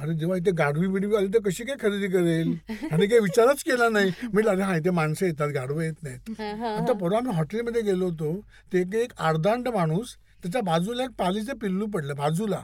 अरे 0.01 0.15
जेव्हा 0.15 0.37
इथे 0.37 0.51
गाढवी 0.51 0.87
बिडवी 0.87 1.17
आली 1.17 1.27
तर 1.27 1.39
कशी 1.47 1.65
काय 1.65 1.77
खरेदी 1.81 2.09
करेल? 2.09 2.55
आणि 2.93 3.07
काही 3.07 3.21
विचारच 3.21 3.63
केला 3.63 3.89
नाही. 3.89 4.11
म्हटलं 4.33 4.51
अरे 4.51 4.63
हा 4.63 4.77
इथे 4.77 4.91
माणसं 4.91 5.27
येतात 5.27 5.49
गाढवं 5.49 5.83
येत 5.83 6.03
नाहीत. 6.03 6.41
आता 6.41 6.93
परवा 6.93 7.19
आम्ही 7.19 7.35
हॉटेलमध्ये 7.37 7.83
गेलो 7.83 8.05
होतो. 8.05 8.41
ते 8.73 9.03
एक- 9.03 9.17
अर्धांड 9.19 9.69
माणूस 9.69 10.17
त्याच्या 10.43 10.63
बाजूला 10.63 11.03
एक 11.03 11.11
पालीचं 11.11 11.57
पिल्लू 11.57 11.87
पडलं 11.87 12.15
बाजूला! 12.17 12.61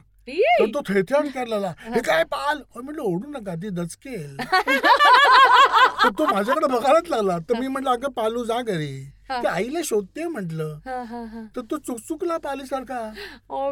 तर 0.61 0.67
तो 0.67 0.81
थेथेआन 0.89 1.29
करला 1.29 1.73
हे. 1.81 2.01
काय 2.01 2.25
पाल? 2.25 2.59
म्हटलं 2.77 3.03
ओढू 3.03 3.31
नका 3.31 3.55
ती 3.55 3.69
दचकेल. 3.69 4.37
तो 6.19 6.25
माझ्याकडे 6.35 6.67
बघायलाच 6.67 7.11
लागला. 7.11 7.39
तर 7.39 7.59
मी 7.61 7.69
म्हटलं 7.69 7.91
अगं 7.91 8.11
पालू 8.11 8.45
जा 8.45 8.61
घरी. 8.63 9.11
ती 9.31 9.47
आईला 9.47 9.81
शोधते 9.85 10.27
म्हटलं 10.27 10.73
हा, 10.87 11.03
हा, 11.03 11.23
हा. 11.25 11.41
तर 11.57 11.61
तो 11.71 11.77
चुकचुकला 11.79 12.37
पालीसारखा. 12.39 12.99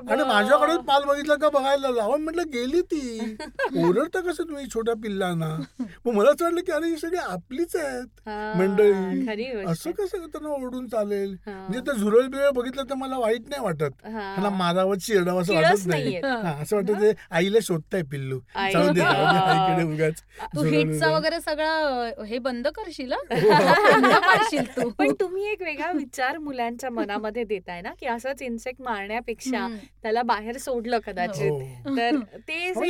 आणि 0.09 0.23
माझ्याकडे 0.25 0.77
पाल 0.87 1.05
बघितला 1.05 1.35
का 1.37 1.49
बघायला 1.51 1.91
लावून 1.91 2.23
म्हटलं 2.23 2.51
गेली 2.53 2.81
ती 2.85 3.01
ओरडता 3.85 4.21
कसं 4.21 4.45
तुम्ही 4.45 4.67
छोट्या 4.75 4.95
पिल्लांना 5.03 5.49
मग 5.81 6.13
मला 6.13 6.31
असं 6.31 6.45
वाटलं 6.45 6.61
की 6.61 6.73
अरे 6.73 6.89
ही 6.89 6.97
सगळी 6.97 7.19
आपलीच 7.19 7.77
आहेत 7.77 8.29
मंडळी 8.59 9.47
असं 9.65 9.91
कसं 9.93 10.27
त्यांना 10.27 10.49
ओरडून 10.55 10.87
चालेल. 10.89 11.35
म्हणजे 11.47 11.81
ते 11.83 11.97
झुरळ 11.99 12.27
बिरळ 12.27 12.51
बघितलं 12.51 12.83
तर 12.91 12.95
मला 12.95 13.19
वाईट 13.19 13.49
नाही 13.49 13.63
वाटत 13.63 14.05
हा. 14.05 14.35
त्यांना 14.35 14.51
मारावं 14.57 14.99
चिरडावं 14.99 15.43
असं 15.43 15.55
वाटत 15.55 15.87
नाही 15.87 16.03
नाहीये. 16.03 16.21
हा, 16.43 16.53
असं 16.63 16.77
वाटत 16.77 17.01
ते 17.03 17.13
आईला 17.31 17.59
शोधताय 17.63 18.03
पिल्लू. 18.11 18.39
जाऊ 18.73 18.93
दे 18.93 19.01
आईकडे 19.03 19.85
उगाच 19.95 20.23
तू 20.55 20.63
हिटचा. 20.65 21.09
वगैरे 21.09 21.41
सगळं 21.41 22.25
हे 22.25 22.39
बंद 22.41 22.69
करशील. 22.69 23.13
बंद 23.31 24.15
करशील 24.17 24.65
तू 24.77 24.89
पण 24.99 25.13
तुम्ही 25.21 25.44
एक 25.47 25.63
वेगळा 25.63 25.93
विचार 25.93 26.39
मुलांच्या 26.39 26.91
मनामध्ये 26.91 27.45
देताय 27.45 27.81
ना 27.81 27.93
की 28.01 28.07
असंच 28.07 28.43
इन्सेक्ट 28.43 28.83
मारण्यापेक्षा. 28.83 29.67
त्याला 30.03 30.23
बाहेर 30.23 30.57
सोडलं 30.59 30.99
कदाचित 31.07 31.51
हो. 31.51 31.97
तर 31.97 32.11
ते 32.49 32.69
हो, 32.69 32.81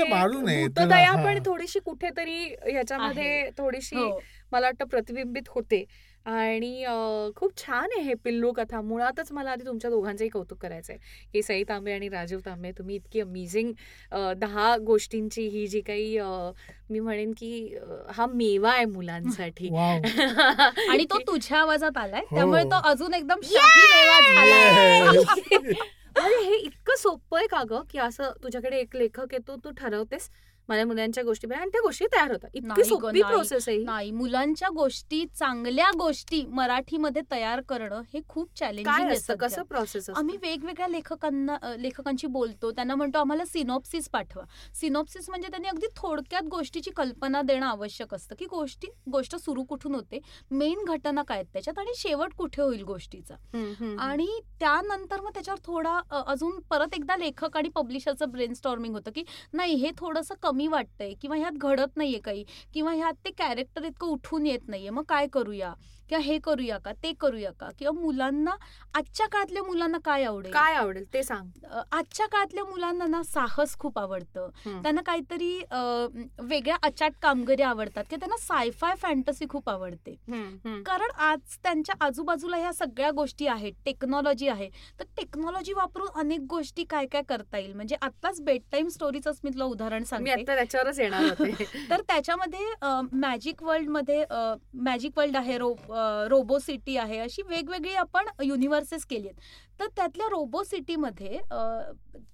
पण 0.74 1.36
हा. 1.36 1.42
थोडीशी 1.46 1.78
कुठेतरी 1.78 2.54
ह्याच्यामध्ये 2.70 3.50
थोडीशी 3.58 3.96
हो. 3.96 4.20
मला 4.52 4.66
वाटतं 4.66 4.84
प्रतिबिंबित 4.84 5.42
होते 5.48 5.84
आणि 6.26 6.84
खूप 7.36 7.56
छान 7.56 7.88
आहे 7.92 8.02
हे 8.02 8.14
पिल्लू 8.14 8.52
कथा 8.52 8.80
मुळातच 8.80 9.32
मला 9.32 9.50
आधी 9.50 9.66
तुमच्या 9.66 9.90
दोघांचंही 9.90 10.30
कौतुक 10.30 10.58
करायचं 10.58 10.92
आहे 10.92 11.00
की 11.32 11.42
सई 11.42 11.64
तांबे 11.68 11.92
आणि 11.92 12.08
राजीव 12.08 12.38
तांबे 12.46 12.72
तुम्ही 12.72 12.96
इतकी 12.96 13.20
अमेझिंग 13.20 13.72
दहा 14.36 14.76
गोष्टींची 14.76 15.48
ही 15.48 15.66
जी 15.66 15.80
काही 15.80 16.18
मी 16.90 17.00
म्हणेन 17.00 17.32
की 17.32 17.74
हा 18.08 18.26
मेवा 18.26 18.72
आहे 18.72 18.84
मुलांसाठी. 18.84 19.68
आणि 20.90 21.04
तो 21.04 21.18
तुझ्या 21.18 21.58
आवाजात 21.58 21.96
आलाय 21.96 22.20
हो. 22.20 22.36
त्यामुळे 22.36 22.64
तो 22.64 22.80
अजून 22.84 23.14
एकदम. 23.14 23.40
अरे 26.16 26.44
हे 26.44 26.56
इतकं 26.56 26.96
सोपं 26.96 27.38
आहे 27.38 27.46
का 27.46 27.62
ग 27.70 27.80
की 27.90 27.98
असं 27.98 28.30
तुझ्याकडे 28.42 28.76
एक 28.76 28.96
लेखक 28.96 29.26
येतो 29.32 29.56
तू 29.56 29.70
ठरवतेस 29.70 30.30
माझ्या 30.68 30.84
मुलांच्या 30.86 31.22
गोष्टी 31.24 31.52
आणि 31.52 31.70
त्या 31.70 31.80
गोष्टी 31.82 32.06
तयार 32.12 32.30
होतात. 32.30 32.48
इतकी 32.54 32.84
सोपी. 32.84 33.22
प्रोसेस 33.22 33.68
आहे. 33.68 33.76
नाही 33.78 34.10
मुलांच्या 34.10 34.68
गोष्टी 34.74 35.24
चांगल्या 35.38 35.90
गोष्टी 35.98 36.44
मराठीमध्ये 36.50 37.22
तयार 37.30 37.60
करणं 37.68 38.00
हे 38.14 38.20
खूप 38.28 38.48
चॅलेंजिंग 38.56 39.08
असतं. 39.08 39.34
कसं 39.36 39.62
प्रोसेस 39.62 40.08
आम्ही 40.10 40.36
वेगवेगळ्या 40.42 40.88
लेखकांना 40.88 41.56
अ, 41.62 41.74
लेखकांची 41.78 42.26
बोलतो. 42.26 42.70
त्यांना 42.70 42.94
म्हणतो 42.94 43.18
आम्हाला 43.18 43.44
सिनॉप्सिस 43.44 44.08
पाठवा. 44.08 44.42
सिनॉप्सिस 44.74 45.28
म्हणजे 45.28 45.48
त्यांनी 45.48 45.68
अगदी 45.68 45.86
थोडक्यात 45.96 46.48
गोष्टीची 46.48 46.90
कल्पना 46.90 47.42
देणं 47.42 47.66
आवश्यक 47.66 48.14
असतं 48.14 48.34
की 48.38 48.46
गोष्टी 48.46 48.88
गोष्ट 49.12 49.36
सुरू 49.36 49.64
कुठून 49.64 49.94
होते 49.94 50.18
मेन 50.50 50.84
घटना 50.86 51.22
काय 51.22 51.42
त्याच्यात 51.42 51.78
आणि 51.78 51.92
शेवट 51.96 52.34
कुठे 52.36 52.62
होईल 52.62 52.82
गोष्टीचा. 52.82 53.34
आणि 53.98 54.26
त्यानंतर 54.60 55.20
मग 55.20 55.30
त्याच्यावर 55.34 55.60
थोडा 55.64 55.98
अजून 56.26 56.58
परत 56.70 56.94
एकदा 56.94 57.16
लेखक 57.16 57.56
आणि 57.56 57.68
पब्लिशरचं 57.68 58.30
ब्रेन 58.30 58.54
स्टॉर्मिंग 58.54 58.94
होतं 58.94 59.10
की 59.10 59.24
नाही 59.52 59.74
हे 59.74 59.90
थोडंसं 59.98 60.34
कमी 60.54 60.66
वाटतंय 60.68 61.12
किंवा 61.14 61.36
ह्यात 61.36 61.52
घडत 61.52 61.96
नाहीये 61.96 62.18
काही 62.18 62.44
किंवा 62.74 62.92
ह्यात 62.92 63.14
ते 63.24 63.30
कॅरेक्टर 63.30 63.84
इतकं 63.84 64.06
उठून 64.06 64.46
येत 64.46 64.68
नाहीये. 64.68 64.90
मग 64.90 65.02
काय 65.08 65.26
करूया? 65.26 65.72
किंवा 66.08 66.22
हे 66.24 66.38
करूया 66.44 66.78
का 66.78 66.92
ते 67.02 67.12
करूया 67.20 67.50
का? 67.60 67.68
किंवा 67.78 67.92
मुलांना 68.00 68.54
आजच्या 68.94 69.26
काळातल्या 69.26 69.62
मुलांना 69.64 69.98
काय 70.04 70.24
आवडेल? 70.24 70.52
काय 70.52 70.74
आवडेल 70.74 71.04
ते 71.12 71.22
सांग. 71.22 71.48
आजच्या 71.92 72.26
काळातल्या 72.26 72.64
मुलांना 72.64 73.06
ना 73.06 73.22
साहस 73.24 73.76
खूप 73.78 73.98
आवडतं. 73.98 74.48
त्यांना 74.82 75.02
काहीतरी 75.06 75.52
वेगळ्या 76.40 76.76
अचाट 76.82 77.12
कामगिरी 77.22 77.62
आवडतात 77.62 78.04
किंवा 78.10 78.26
त्यांना 78.26 78.36
सायफाय 78.44 78.94
फॅन्टसी 79.02 79.46
खूप 79.50 79.68
आवडते. 79.70 80.14
कारण 80.86 81.10
आज 81.28 81.56
त्यांच्या 81.62 81.94
आजूबाजूला 82.06 82.56
ह्या 82.56 82.72
सगळ्या 82.72 83.10
गोष्टी 83.14 83.46
आहेत 83.46 83.72
टेक्नॉलॉजी 83.84 84.48
आहे. 84.48 84.68
तर 85.00 85.04
टेक्नॉलॉजी 85.16 85.72
वापरून 85.72 86.18
अनेक 86.20 86.40
गोष्टी 86.50 86.84
काय 86.90 87.06
काय 87.06 87.22
करता 87.28 87.58
येईल? 87.58 87.72
म्हणजे 87.74 87.96
आताच 88.02 88.40
बेड 88.44 88.62
टाईम 88.72 88.88
स्टोरीच 88.88 89.28
मी 89.44 89.50
तुला 89.50 89.64
उदाहरण 89.64 90.04
सांगते. 90.04 90.42
त्याच्यावरच 90.46 90.98
येणार 91.00 91.22
तर 91.90 92.00
त्याच्यामध्ये 92.08 92.66
मॅजिक 93.12 93.62
वर्ल्डमध्ये 93.62 94.24
मॅजिक 94.84 95.18
वर्ल्ड 95.18 95.36
आहे 95.36 95.56
रो 95.58 95.72
रोबो 96.30 96.58
सिटी 96.58 96.96
आहे 96.96 97.18
अशी 97.18 97.42
वेगवेगळी 97.48 97.94
आपण 97.94 98.28
युनिव्हर्सेस 98.42 99.04
केली 99.06 99.28
आहेत 99.28 99.80
तर 99.80 99.86
त्यातल्या 99.96 100.28
रोबो 100.30 100.62
सिटीमध्ये 100.64 101.38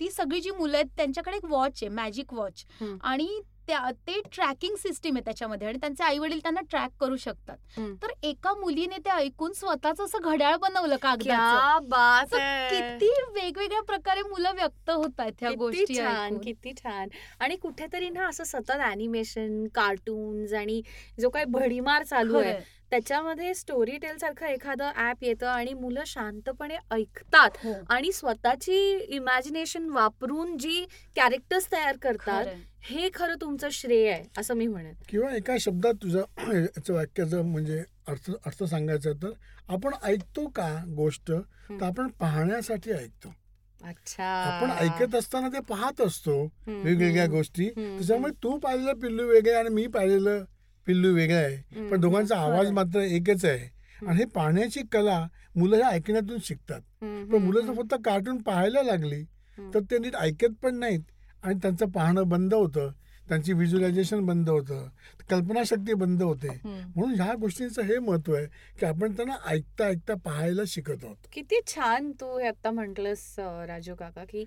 ती 0.01 0.11
सगळी 0.11 0.40
जी 0.40 0.51
मुलं 0.51 0.77
आहेत 0.77 0.96
त्यांच्याकडे 0.96 1.37
एक 1.37 1.44
वॉच 1.44 1.79
आहे 1.83 1.88
मॅजिक 1.88 2.35
वॉच. 2.35 2.64
आणि 3.03 3.40
त्या 3.66 3.90
ते 4.07 4.20
ट्रॅकिंग 4.33 4.75
सिस्टीम 4.77 5.16
आहे 5.16 5.25
त्याच्यामध्ये 5.25 5.68
आणि 5.68 5.79
त्यांचे 5.81 6.03
आई 6.05 6.18
वडील 6.18 6.38
त्यांना 6.42 6.61
ट्रॅक 6.70 6.90
करू 7.01 7.16
शकतात. 7.16 7.57
तर 8.03 8.12
एका 8.23 8.53
मुलीने 8.61 8.96
ते 9.05 9.11
ऐकून 9.11 9.53
स्वतःच 9.53 10.01
असं 10.01 10.18
घड्याळ 10.23 10.57
बनवलं 10.62 10.96
कागदाचं. 10.96 11.29
किती 12.70 13.11
वेगवेगळ्या 13.35 13.83
प्रकारे 13.83 14.23
मुलं 14.29 14.55
व्यक्त 14.55 14.90
होत 14.90 15.20
आहेत 15.20 15.33
ह्या 15.40 15.51
गोष्टी 15.59 15.94
छान. 15.96 16.38
किती 16.44 16.73
छान 16.83 17.09
आणि 17.40 17.57
कुठेतरी 17.57 18.09
ना 18.11 18.27
असं 18.29 18.44
सतत 18.44 18.70
अॅनिमेशन 18.70 19.64
कार्टून्स 19.75 20.53
आणि 20.55 20.81
जो 21.20 21.29
काही 21.31 21.44
भडीमार 21.51 22.05
चालू 22.05 22.38
आहे. 22.38 22.59
त्याच्यामध्ये 22.90 23.55
स्टोरी 23.55 23.96
टेल 23.96 24.16
सारखं 24.18 24.46
एखादं 24.46 24.90
ऍप 25.00 25.22
येतं 25.24 25.46
आणि 25.46 25.72
मुलं 25.74 26.05
शांतपणे 26.07 26.76
ऐकतात 26.90 27.57
हो, 27.64 27.72
आणि 27.88 28.12
स्वतःची 28.12 28.79
इमॅजिनेशन 29.09 29.88
वापरून 29.90 30.57
जी 30.59 30.85
कॅरेक्टर्स 31.16 31.70
तयार 31.72 31.96
करतात. 32.03 32.46
हे 32.83 33.09
खरं 33.14 33.35
तुमचं 33.40 33.68
श्रेय 33.72 34.11
आहे 34.11 34.22
असं 34.38 34.55
मी 34.55 34.66
म्हणेन. 34.66 34.94
किंवा 35.09 35.35
एका 35.37 35.57
शब्दात 35.61 35.94
तुझं 36.03 36.22
याचं 36.55 36.94
वाक्याचं 36.94 37.42
म्हणजे 37.42 37.83
अर्थ 38.09 38.31
अर्थ 38.46 38.62
सांगायचं 38.64 39.12
तर 39.22 39.33
आपण 39.68 39.94
ऐकतो 40.03 40.46
का 40.48 40.68
गोष्ट 40.96 41.31
तर 41.31 41.83
आपण 41.83 42.09
पाहण्यासाठी 42.20 42.92
ऐकतो. 42.92 43.33
अच्छा. 43.85 44.24
आपण 44.24 44.70
ऐकत 44.70 45.14
असताना 45.14 45.48
ते 45.48 45.61
पाहत 45.61 46.00
असतो 46.00 46.42
वेगवेगळ्या 46.66 47.26
गोष्टी. 47.26 47.68
त्याच्यामुळे 47.68 48.33
तू 48.42 48.57
पाहिलेलं 48.59 48.92
पिल्लू 48.92 49.26
वेगळे 49.29 49.55
आणि 49.55 49.68
मी 49.68 49.87
पाहिलेलं 49.87 50.44
पिल्लू 50.90 51.14
वेगळं 51.14 51.37
आहे. 51.37 51.88
पण 51.90 52.00
दोघांचा. 52.00 52.37
आवाज 52.37 52.70
मात्र 52.70 53.00
एकच 53.00 53.44
आहे. 53.44 53.81
आणि 54.07 54.16
हे 54.18 54.24
पाहण्याची 54.24 54.81
कला 54.92 55.26
मुलं 55.57 55.76
ह्या 55.76 55.88
ऐकण्यातून 55.88 56.38
शिकतात. 56.42 56.81
पण 57.03 57.42
मुलं 57.42 57.61
जर 57.61 57.72
फक्त 57.72 57.94
कार्टून 58.05 58.42
पाहायला 58.42 58.83
लागली. 58.83 59.22
तर 59.74 59.81
ते 59.90 59.98
नीट 59.98 60.16
ऐकत 60.16 60.55
पण 60.62 60.74
नाहीत 60.74 61.00
आणि 61.42 61.55
त्यांचं 61.62 61.90
पाहणं 61.90 62.29
बंद 62.29 62.55
होतं. 62.55 62.90
त्यांची 63.29 63.53
व्हिज्युअलायझेशन 63.53 64.26
बंद 64.26 64.48
होतं. 64.50 64.88
कल्पनाशक्ती 65.31 65.94
बंद 65.94 66.22
होते. 66.22 66.48
म्हणून 66.64 67.20
ह्या 67.20 67.35
गोष्टींचं 67.35 67.83
हे 67.83 67.98
महत्त्व 67.98 68.35
आहे 68.35 68.46
की 68.81 68.87
आपण 68.87 69.12
त्यांना 69.12 69.35
ऐकता 69.46 69.85
ऐकता 69.85 70.14
पाहायला 70.14 70.62
शिकत 70.66 71.05
आहोत. 71.05 71.16
किती 71.33 71.61
छान 71.66 72.11
तू 72.12 72.38
हे 72.38 72.46
आता 72.46 72.70
म्हटलंस 72.70 73.35
राजू 73.38 73.94
काका 73.94 74.24
की 74.24 74.44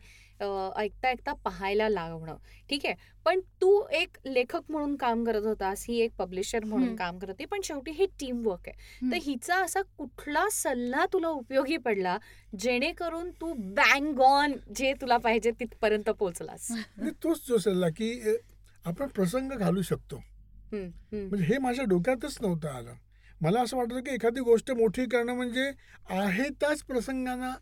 ऐकता 0.78 1.08
ऐकता 1.08 1.34
पाहायला 1.34 1.90
लावणं 1.90 2.36
ठीक 2.70 2.86
आहे? 2.86 2.96
पण 3.26 3.40
तू 3.40 3.84
एक 3.92 4.18
लेखक 4.26 4.62
म्हणून 4.70 4.96
काम 4.96 5.24
करत 5.24 5.46
होतास 5.46 5.86
ही 5.88 6.00
एक 6.00 6.12
पब्लिशर 6.20 6.66
म्हणून. 6.66 6.96
काम 6.96 7.18
करत 7.20 7.30
होती 7.30 7.46
पण 7.46 7.62
शेवटी 7.64 7.92
हे 7.92 8.06
टीम 8.06 8.48
वर्क 8.48 8.68
आहे. 8.68 9.12
तर 9.12 9.18
हिचा 9.22 9.56
असा 9.56 9.82
कुठला 9.82 10.50
सल्ला 10.52 11.06
तुला 11.14 11.28
उपयोगी 11.28 11.78
पडला 11.78 12.18
जेणेकरून 12.60 13.32
तू 13.32 13.54
बँग 13.54 14.20
ऑन 14.20 14.54
जे 14.76 14.94
तुला 14.94 15.18
पाहिजे 15.18 15.52
तिथपर्यंत 15.52 16.10
पोहोचलास? 16.10 16.68
तोच 17.24 17.48
जो 17.48 17.58
सल्ला 17.58 17.90
की 17.90 18.38
आपण 18.86 19.08
प्रसंग 19.08 19.52
घालू 19.52 19.82
शकतो. 19.82 20.24
म्हणजे 20.72 21.46
हे 21.46 21.58
माझ्या 21.58 21.86
डोक्यातच 21.86 22.38
नव्हतं 22.42 22.68
आलं. 22.68 22.94
मला 23.42 23.62
असं 23.62 23.78
वाटतं 23.78 24.00
की 24.00 24.12
एखादी 24.12 24.40
गोष्ट 24.40 24.72
मोठी 24.72 25.06
करणं 25.06 25.34
म्हणजे 25.34 25.72
आहे 26.10 26.50
त्याच 26.50 26.84
प्रसंगांना 26.84 27.54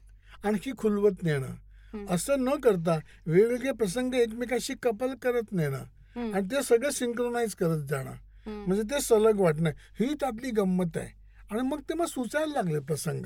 आणखी 0.44 0.72
खुलवत 0.78 1.24
नेणं. 1.24 1.56
असं 2.10 2.44
न 2.44 2.50
करता 2.50 3.00
वेगवेगळे 3.26 3.72
प्रसंग 3.72 4.14
एकमेकाशी 4.14 4.74
कपल 4.84 5.14
करत 5.16 5.52
नेणं. 5.52 5.84
आणि 6.34 6.46
ते 6.46 6.64
सगळं 6.64 6.90
सिंक्रोनाइज 6.90 7.56
करत 7.56 7.84
जाणं. 7.84 8.12
म्हणजे 8.48 8.84
ते 8.84 9.02
सलग 9.02 9.40
वाटणं. 9.40 9.70
ही 9.70 10.14
त्यातली 10.14 10.52
गंमत 10.52 10.98
आहे. 10.98 11.22
आणि 11.52 11.62
मग 11.62 11.82
ते 11.82 11.94
मग 11.94 12.06
सुचायला 12.06 12.54
लागले 12.54 12.80
प्रसंग. 12.80 13.26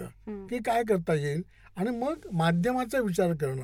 की 0.49 0.57
काय 0.57 0.83
करता 0.83 1.13
येईल? 1.13 1.43
आणि 1.75 1.89
मग 1.89 2.13
माध्यमाचा 2.33 2.99
विचार 2.99 3.33
करणं. 3.33 3.61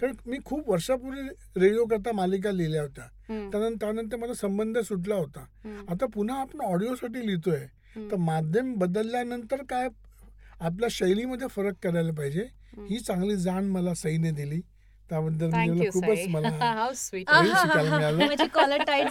कारण 0.00 0.12
मी 0.26 0.38
खूप 0.44 0.70
वर्षापूर्वी 0.70 1.28
रेडिओ 1.60 1.84
करता 1.84 2.12
मालिका 2.12 2.50
लिहिल्या 2.50 2.82
होत्या. 2.82 3.04
त्यानंतर 3.50 3.76
त्यानंतर 3.80 4.16
माझा 4.16 4.34
संबंध 4.34 4.78
सुटला 4.78 5.14
होता. 5.14 5.44
आता 5.88 6.06
पुन्हा 6.06 6.40
आपण 6.40 6.60
ऑडिओसाठी 6.60 7.26
लिहितोय. 7.26 7.66
तर 8.10 8.16
माध्यम 8.16 8.74
बदलल्यानंतर 8.74 9.62
काय 9.68 9.88
आपल्या 10.60 10.88
शैलीमध्ये 10.92 11.46
फरक 11.48 11.72
करायला 11.82 12.12
पाहिजे? 12.12 12.61
ही 12.78 12.98
चांगली 12.98 13.36
जाण 13.36 13.64
मला 13.64 13.94
सईने 13.94 14.30
दिली. 14.30 14.60
त्याबद्दल 15.10 15.50
म्हणजे 15.66 15.88
खूपच. 15.90 16.28
मला 16.28 16.48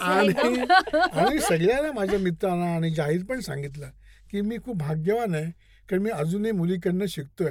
आणि 0.02 0.28
एकदम. 0.28 0.54
आणि 1.18 1.38
सगळ्यांना 1.40 1.92
माझ्या 1.92 2.18
मित्रांना 2.18 2.74
आणि 2.74 2.90
जाहीर 2.90 3.24
पण 3.24 3.40
सांगितलं 3.40 3.90
की 4.30 4.40
मी 4.40 4.56
खूप 4.58 4.76
भाग्यवान 4.76 5.34
आहे 5.34 5.50
कारण 5.88 6.02
मी 6.02 6.10
अजूनही 6.10 6.52
मुलीकडनं 6.52 7.06
शिकतोय. 7.08 7.50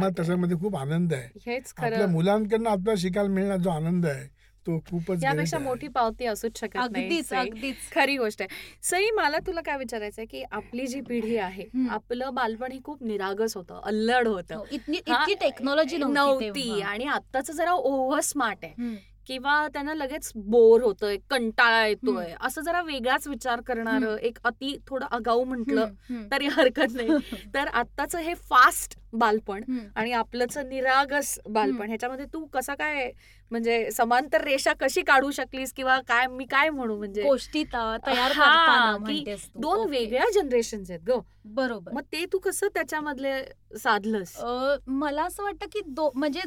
मला. 0.00 0.08
त्याच्यामध्ये 0.08 0.56
खूप 0.56 0.76
आनंद 0.76 1.12
आहे. 1.14 1.28
हेच 1.46 1.72
आपल्या 1.78 2.06
मुलांकडनं 2.06 2.70
आपल्याला 2.70 3.00
शिकायला 3.00 3.30
मिळणार 3.30 3.56
जो 3.56 3.70
आनंद 3.70 4.06
आहे 4.06 4.28
तो 4.66 4.78
खूपच 4.80 5.24
यापेक्षा. 5.24 5.58
मोठी 5.58 5.88
पावती 5.88 6.26
असूच 6.26 6.58
शकत 6.58 6.76
नाही 6.92 7.04
अगदीच. 7.04 7.32
अगदीच 7.32 7.76
खरी 7.92 8.16
गोष्ट 8.16 8.42
आहे 8.42 8.78
सई 8.82 9.10
मला 9.10 9.38
तुला 9.46 9.60
काय 9.60 9.76
विचारायचं 9.78 10.20
आहे 10.20 10.26
की 10.26 10.42
आपली 10.52 10.86
जी 10.86 11.00
पिढी 11.00 11.36
आहे. 11.38 11.64
आपलं 11.90 12.34
बालपण 12.34 12.72
हे 12.72 12.78
खूप 12.84 13.02
निरागस 13.02 13.56
होतं 13.56 13.80
अल्लड 13.84 14.28
होतं 14.28 14.54
हो, 14.56 14.64
इतकी 14.70 14.96
इतकी 14.96 15.34
टेक्नॉलॉजी 15.40 15.96
नव्हती. 15.98 16.80
आणि 16.82 17.04
आत्ताच 17.06 17.50
जरा 17.50 17.72
ओव्हर 17.72 18.20
स्मार्ट 18.22 18.64
आहे. 18.64 18.74
किंवा 19.26 19.66
त्यांना 19.68 19.94
लगेच 19.94 20.30
बोर 20.36 20.82
होतोय 20.82 21.16
कंटाळा 21.30 21.86
येतोय 21.86 22.32
असं 22.40 22.62
जरा 22.62 22.82
वेगळाच 22.82 23.26
विचार 23.28 23.60
करणार. 23.60 24.04
एक 24.18 24.38
अति 24.44 24.76
थोडं 24.88 25.06
आगाऊ 25.10 25.44
म्हटलं. 25.44 26.26
तरी 26.32 26.46
हरकत 26.46 26.94
नाही 26.94 27.08
तर 27.54 27.68
आत्ताचं 27.68 28.18
हे 28.18 28.34
फास्ट 28.50 28.98
बालपण. 29.12 29.62
आणि 29.96 30.12
आपलंच 30.12 30.56
निरागस 30.58 31.38
बालपण. 31.48 31.88
ह्याच्यामध्ये 31.88 32.26
तू 32.32 32.44
कसा 32.44 32.74
काय 32.74 33.10
म्हणजे 33.50 33.90
समांतर 33.90 34.44
रेषा 34.44 34.72
कशी 34.72 35.02
काढू 35.02 35.30
शकलीस 35.30 35.72
किंवा 35.72 35.98
काय 36.08 36.26
मी 36.26 36.44
काय 36.44 36.70
म्हणू 36.70 36.96
म्हणजे 36.96 37.22
गोष्टी 37.22 37.64
तयार. 37.64 38.32
दोन. 39.56 39.88
वेगळ्या 39.90 40.24
जनरेशन 40.34 40.82
आहेत 40.88 41.00
ग 41.08 41.18
बरोबर 41.46 41.92
मग 41.92 42.02
ते 42.12 42.24
तू 42.32 42.38
कसं 42.38 42.68
त्याच्यामधले 42.74 43.32
साधलंस 43.78 44.36
मला 44.86 45.22
असं 45.22 45.42
वाटतं 45.42 45.66
की 45.66 45.80
दो 45.86 46.10
म्हणजे 46.14 46.40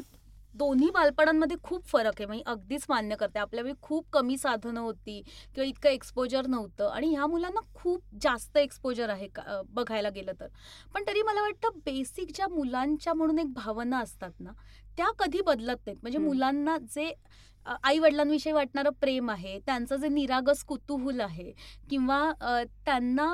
दोन्ही 0.58 0.89
बालपणांमध्ये 0.89 1.58
खूप 1.63 1.86
फरक 1.86 2.13
आहे. 2.20 2.26
म्हणजे 2.26 2.43
अगदीच 2.46 2.86
मान्य 2.89 3.15
करते. 3.15 3.39
आपल्यावेळी 3.39 3.74
खूप 3.82 4.06
कमी 4.13 4.38
साधनं 4.38 4.80
होती 4.80 5.22
किंवा 5.56 5.67
इतकं 5.67 5.89
एक्सपोजर 5.89 6.48
नव्हतं. 6.48 6.89
आणि 6.89 7.08
ह्या 7.08 7.28
मुलांना 7.28 7.60
खूप 7.74 8.04
जास्त 8.22 8.58
एक्सपोजर 8.58 9.10
आहे 9.10 9.28
का- 9.28 9.62
बघायला 9.70 10.10
गेलं 10.10 10.32
तर. 10.39 10.48
पण 10.93 11.04
तरी 11.08 11.22
मला 11.22 11.41
वाटतं 11.41 11.70
बेसिक 11.76 12.32
ज्या 12.36 12.48
मुलांच्या 12.48 13.13
म्हणून 13.13 13.39
एक 13.39 13.54
भावना 13.54 14.00
असतात 14.00 14.32
ना 14.39 14.52
त्या 14.98 15.08
कधी 15.20 15.41
बदलत 15.41 15.78
नाहीत. 15.86 15.98
म्हणजे. 16.02 16.17
मुलांना 16.17 16.78
जे 16.78 17.13
आई 17.84 17.99
वडिलांविषयी 17.99 18.51
वाटणारं 18.53 18.89
प्रेम 19.01 19.30
आहे 19.32 19.58
त्यांचं 19.60 19.95
जे 19.95 20.08
निरागस 20.08 20.63
कुतूहल 20.63 21.19
आहे 21.21 21.51
किंवा 21.89 22.19
त्यांना 22.86 23.27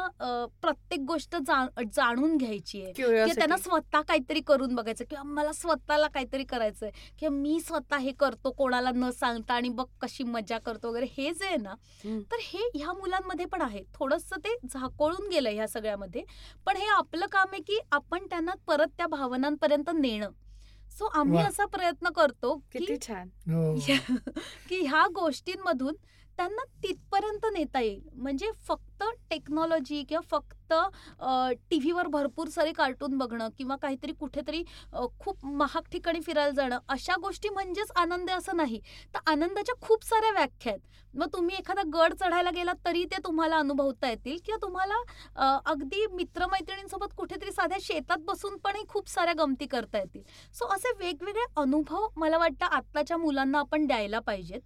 प्रत्येक 0.61 0.99
गोष्ट 0.99 1.35
जाणून 1.35 2.35
घ्यायची 2.37 2.81
आहे 2.83 2.91
किंवा 2.93 3.25
त्यांना. 3.35 3.57
स्वतः 3.57 4.01
काहीतरी 4.01 4.39
करून 4.41 4.75
बघायचं 4.75 5.05
किंवा 5.09 5.23
मला 5.23 5.51
स्वतःला 5.53 6.07
काहीतरी 6.07 6.43
करायचंय 6.43 6.91
किंवा 7.19 7.35
मी 7.35 7.59
स्वतः 7.59 7.97
हे 7.97 8.11
करतो 8.11 8.51
कोणाला 8.51 8.91
न 8.95 9.09
सांगता 9.11 9.53
आणि 9.53 9.69
बघ 9.69 9.85
कशी 10.01 10.23
मजा 10.23 10.57
करतो 10.57 10.89
वगैरे 10.89 11.07
हे 11.17 11.29
जे 11.31 11.45
आहे 11.45 11.57
ना. 11.57 11.73
तर 12.31 12.37
हे 12.41 12.69
ह्या 12.75 12.93
मुलांमध्ये 12.93 13.45
पण 13.45 13.61
आहे 13.61 13.83
थोडंसं 13.93 14.39
ते 14.45 14.55
झाकोळून 14.73 15.27
गेलं 15.29 15.49
ह्या 15.49 15.67
सगळ्यामध्ये 15.67 16.23
पण 16.65 16.77
हे 16.77 16.87
आपलं 16.87 17.25
काम 17.25 17.47
आहे 17.53 17.61
की 17.61 17.79
आपण 17.91 18.25
त्यांना 18.29 18.53
परत 18.67 18.97
त्या 18.97 19.07
भावनांपर्यंत 19.07 19.89
नेणं 19.93 20.29
सो 20.99 21.05
आम्ही 21.05 21.37
वा. 21.37 21.43
असा 21.43 21.65
प्रयत्न 21.65 22.09
करतो 22.09 22.55
की 22.71 22.79
किती 22.79 22.97
छान 22.97 23.29
हो. 23.51 23.75
की 24.69 24.85
ह्या 24.85 25.07
गोष्टींमधून 25.07 25.95
त्यांना 26.37 26.63
तिथपर्यंत 26.83 27.45
नेता 27.53 27.79
येईल. 27.81 28.01
म्हणजे 28.13 28.49
फक्त 28.67 29.03
टेक्नॉलॉजी 29.29 30.03
किंवा 30.09 30.21
फक्त 30.31 30.73
टी 31.69 31.77
व्हीवर 31.79 32.07
भरपूर 32.07 32.47
सारे 32.49 32.71
कार्टून 32.73 33.17
बघणं 33.17 33.49
किंवा 33.57 33.75
काहीतरी 33.81 34.13
कुठेतरी 34.19 34.63
खूप 35.19 35.45
महाग 35.45 35.89
ठिकाणी 35.91 36.19
फिरायला 36.25 36.51
जाणं 36.55 36.77
अशा 36.89 37.15
गोष्टी 37.21 37.49
म्हणजेच 37.49 37.91
आनंद 37.95 38.31
असं 38.31 38.57
नाही. 38.57 38.79
तर 39.13 39.19
आनंदाच्या 39.31 39.75
खूप 39.81 40.03
साऱ्या 40.05 40.31
व्याख्या 40.31 40.71
आहेत. 40.73 40.81
मग 41.13 41.27
तुम्ही 41.33 41.55
एखादा 41.55 41.81
गड 41.93 42.13
चढायला 42.19 42.49
गेलात 42.51 42.75
तरी 42.85 43.03
ते 43.11 43.17
तुम्हाला 43.23 43.57
अनुभवता 43.57 44.09
येतील 44.09 44.37
किंवा 44.45 44.57
तुम्हाला 44.61 45.49
अगदी 45.71 46.05
मित्रमैत्रिणींसोबत 46.13 47.13
कुठेतरी 47.17 47.51
साध्या 47.51 47.77
शेतात 47.81 48.23
बसून 48.27 48.57
पणही 48.63 48.83
खूप 48.89 49.09
साऱ्या 49.09 49.33
गमती 49.37 49.65
करता 49.65 49.97
येतील. 49.97 50.21
सो 50.53 50.73
असे 50.75 50.91
वेगवेगळे 50.99 51.45
अनुभव 51.57 52.07
मला 52.15 52.37
वाटतं 52.37 52.65
आत्ताच्या 52.65 53.17
मुलांना 53.17 53.59
आपण 53.59 53.85
द्यायला 53.87 54.19
पाहिजेत. 54.19 54.61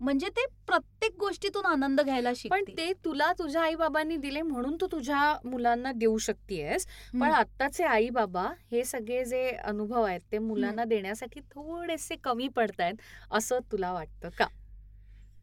म्हणजे 0.00 0.28
ते 0.28 0.46
प्रत्येक 0.66 1.16
गोष्टीतून 1.18 1.66
आनंद 1.66 2.00
घ्यायला 2.00 2.32
पण 2.50 2.64
ते 2.68 2.92
तुला 3.04 3.32
तुझ्या 3.38 3.62
आई 3.62 3.74
बाबांनी 3.74 4.16
दिले 4.16 4.42
म्हणून 4.42 4.76
तू 4.80 4.86
तुझ्या 4.92 5.38
मुलांना 5.44 5.92
देऊ 5.92 6.18
शकतेस 6.18 6.86
पण 6.86 7.22
हम्म. 7.22 7.32
आत्ताचे 7.32 7.84
आई 7.84 8.10
बाबा 8.10 8.52
हे 8.72 8.84
सगळे 8.84 9.24
जे 9.24 9.50
अनुभव 9.50 10.02
आहेत 10.02 10.20
ते 10.32 10.38
मुलांना 10.38 10.84
देण्यासाठी 10.84 11.40
थोडेसे 11.40 12.16
कमी 12.16 12.48
पडतायत 12.48 12.94
असं 13.30 13.58
तुला 13.72 13.92
वाटतं 13.92 14.28
का? 14.38 14.46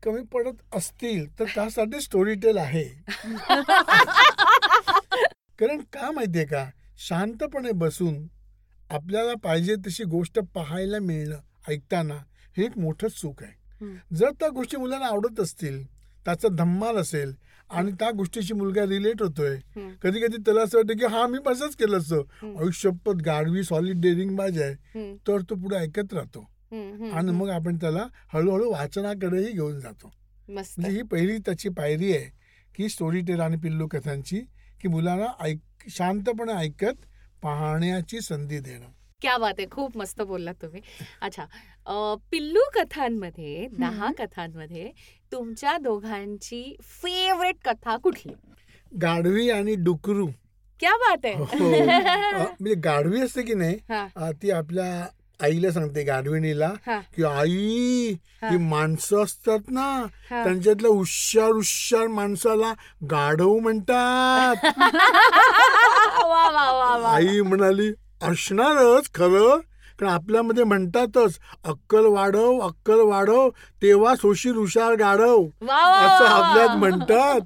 कमी 0.03 0.23
पडत 0.23 0.75
असतील 0.75 1.39
तर 1.39 1.45
त्यासाठी 1.55 2.01
स्टोरी 2.01 2.35
टेल 2.35 2.57
आहे. 2.57 3.03
कारण 5.59 5.81
का 5.93 6.11
माहितीये 6.11 6.45
का? 6.45 6.69
शांतपणे 6.97 7.71
बसून 7.71 8.27
आपल्याला 8.89 9.33
पाहिजे 9.43 9.75
तशी 9.87 10.03
गोष्ट 10.03 10.39
पाहायला 10.55 10.99
मिळणं 10.99 11.39
ऐकताना 11.69 12.23
हे 12.57 12.65
एक 12.65 12.77
मोठं 12.77 13.07
सुख 13.07 13.43
आहे. 13.43 13.66
जर 14.13 14.29
त्या 14.39 14.49
गोष्टी 14.49 14.77
मुलांना 14.77 15.05
आवडत 15.05 15.39
असतील 15.39 15.85
त्याचा 16.25 16.47
धम्माल 16.47 16.95
असेल 16.95 17.33
आणि 17.69 17.91
त्या 17.91 18.11
गोष्टीशी 18.11 18.53
मुलगा 18.53 18.83
रिलेट 18.85 19.21
होतोय. 19.21 19.57
कधी 20.01 20.19
कधी 20.19 20.37
त्याला 20.37 20.61
असं 20.61 20.77
वाटतं 20.77 20.97
की 20.97 21.05
हा 21.05 21.27
मी 21.27 21.37
असंच 21.51 21.75
केलं 21.75 21.97
असतं. 21.97 22.21
आयुष्यपत 22.59 23.15
गाडवी 23.15 23.63
सॉलिड 23.63 24.01
डेअरिंग 24.01 24.35
बाज 24.35 24.61
आहे. 24.61 24.73
तर 25.27 25.41
तो 25.41 25.55
पुढे 25.55 25.75
ऐकत 25.75 26.13
राहतो. 26.13 26.39
आणि. 27.11 27.31
मग 27.31 27.49
आपण 27.49 27.75
त्याला 27.75 28.05
हळूहळू 28.33 28.71
वाचनाकडेही 28.71 29.51
घेऊन 29.51 29.79
जातो. 29.79 30.11
म्हणजे 30.77 30.97
ही 30.97 31.01
पहिली 31.01 31.37
त्याची 31.37 31.69
पायरी 31.69 32.15
आहे 32.15 32.31
की 32.75 32.89
स्टोरी 32.89 33.21
टेल 33.21 33.39
आणि 33.39 33.57
पिल्लू 33.57 33.87
कथांची 33.87 34.39
की 34.81 34.87
मुलांना 34.87 35.25
ऐक 35.43 35.57
शांतपणे 35.89 36.53
ऐकत 36.53 37.05
पाहण्याची 37.43 38.21
संधी 38.21 38.59
देणं. 38.59 38.85
क्या 39.21 39.37
बात 39.37 39.53
आहे 39.59 39.65
खूप 39.67 39.95
मस्त 39.97 40.21
बोललात 40.21 40.53
तुम्ही. 40.61 40.81
अच्छा 41.21 41.43
अं, 41.43 42.15
पिल्लू 42.31 42.61
कथांमध्ये 42.75 43.67
दहा 43.79 44.11
कथांमध्ये 44.19 44.91
तुमच्या 45.31 45.77
दोघांची 45.77 46.61
फेवरेट 46.81 47.55
कथा 47.65 47.95
कुठली? 47.97 48.33
गाढवी 48.91 49.49
आणि 49.49 49.75
डुकरू. 49.75 50.27
क्या 50.79 50.91
बात 50.97 51.25
हो. 51.25 51.43
आहे 51.65 51.79
अ, 51.79 52.43
म्हणजे 52.59 52.73
गाढवी 52.75 53.21
असते 53.21 53.41
की 53.41 53.53
नाही 53.53 53.77
हा, 53.89 54.05
अ, 54.15 54.31
ती 54.41 54.51
आपल्या 54.51 55.07
आईला 55.39 55.71
सांगते 55.71 56.03
गाढविणीला 56.03 56.71
हा, 56.87 56.99
की 57.15 57.23
आई 57.23 58.13
हा. 58.41 58.49
ही 58.49 58.57
माणसं 58.59 59.23
असतात 59.23 59.69
ना 59.69 59.87
हा. 60.31 60.43
त्यांच्यातल्या 60.43 60.91
हुशार 60.91 61.51
हुशार 61.51 62.07
माणसाला 62.07 62.73
गाढव 63.11 63.57
म्हणतात. 63.59 64.55
वा 66.23 66.49
वा 66.49 66.71
वा 66.71 66.95
वा. 66.97 67.15
आई 67.15 67.41
म्हणाली 67.41 67.91
असणारच 68.21 69.09
खरं? 69.13 69.59
कारण 69.99 70.11
आपल्यामध्ये 70.11 70.63
म्हणतातच 70.63 71.39
अक्कल 71.63 72.05
वाढव 72.05 72.59
अक्कल 72.59 72.99
वाढव 72.99 73.49
तेव्हा 73.81 74.15
सोशील 74.15 74.53
हुशार 74.53 74.95
गाढव. 74.95 75.45
असं 75.45 76.25
आपल्यात. 76.25 76.77
म्हणतात. 76.77 77.39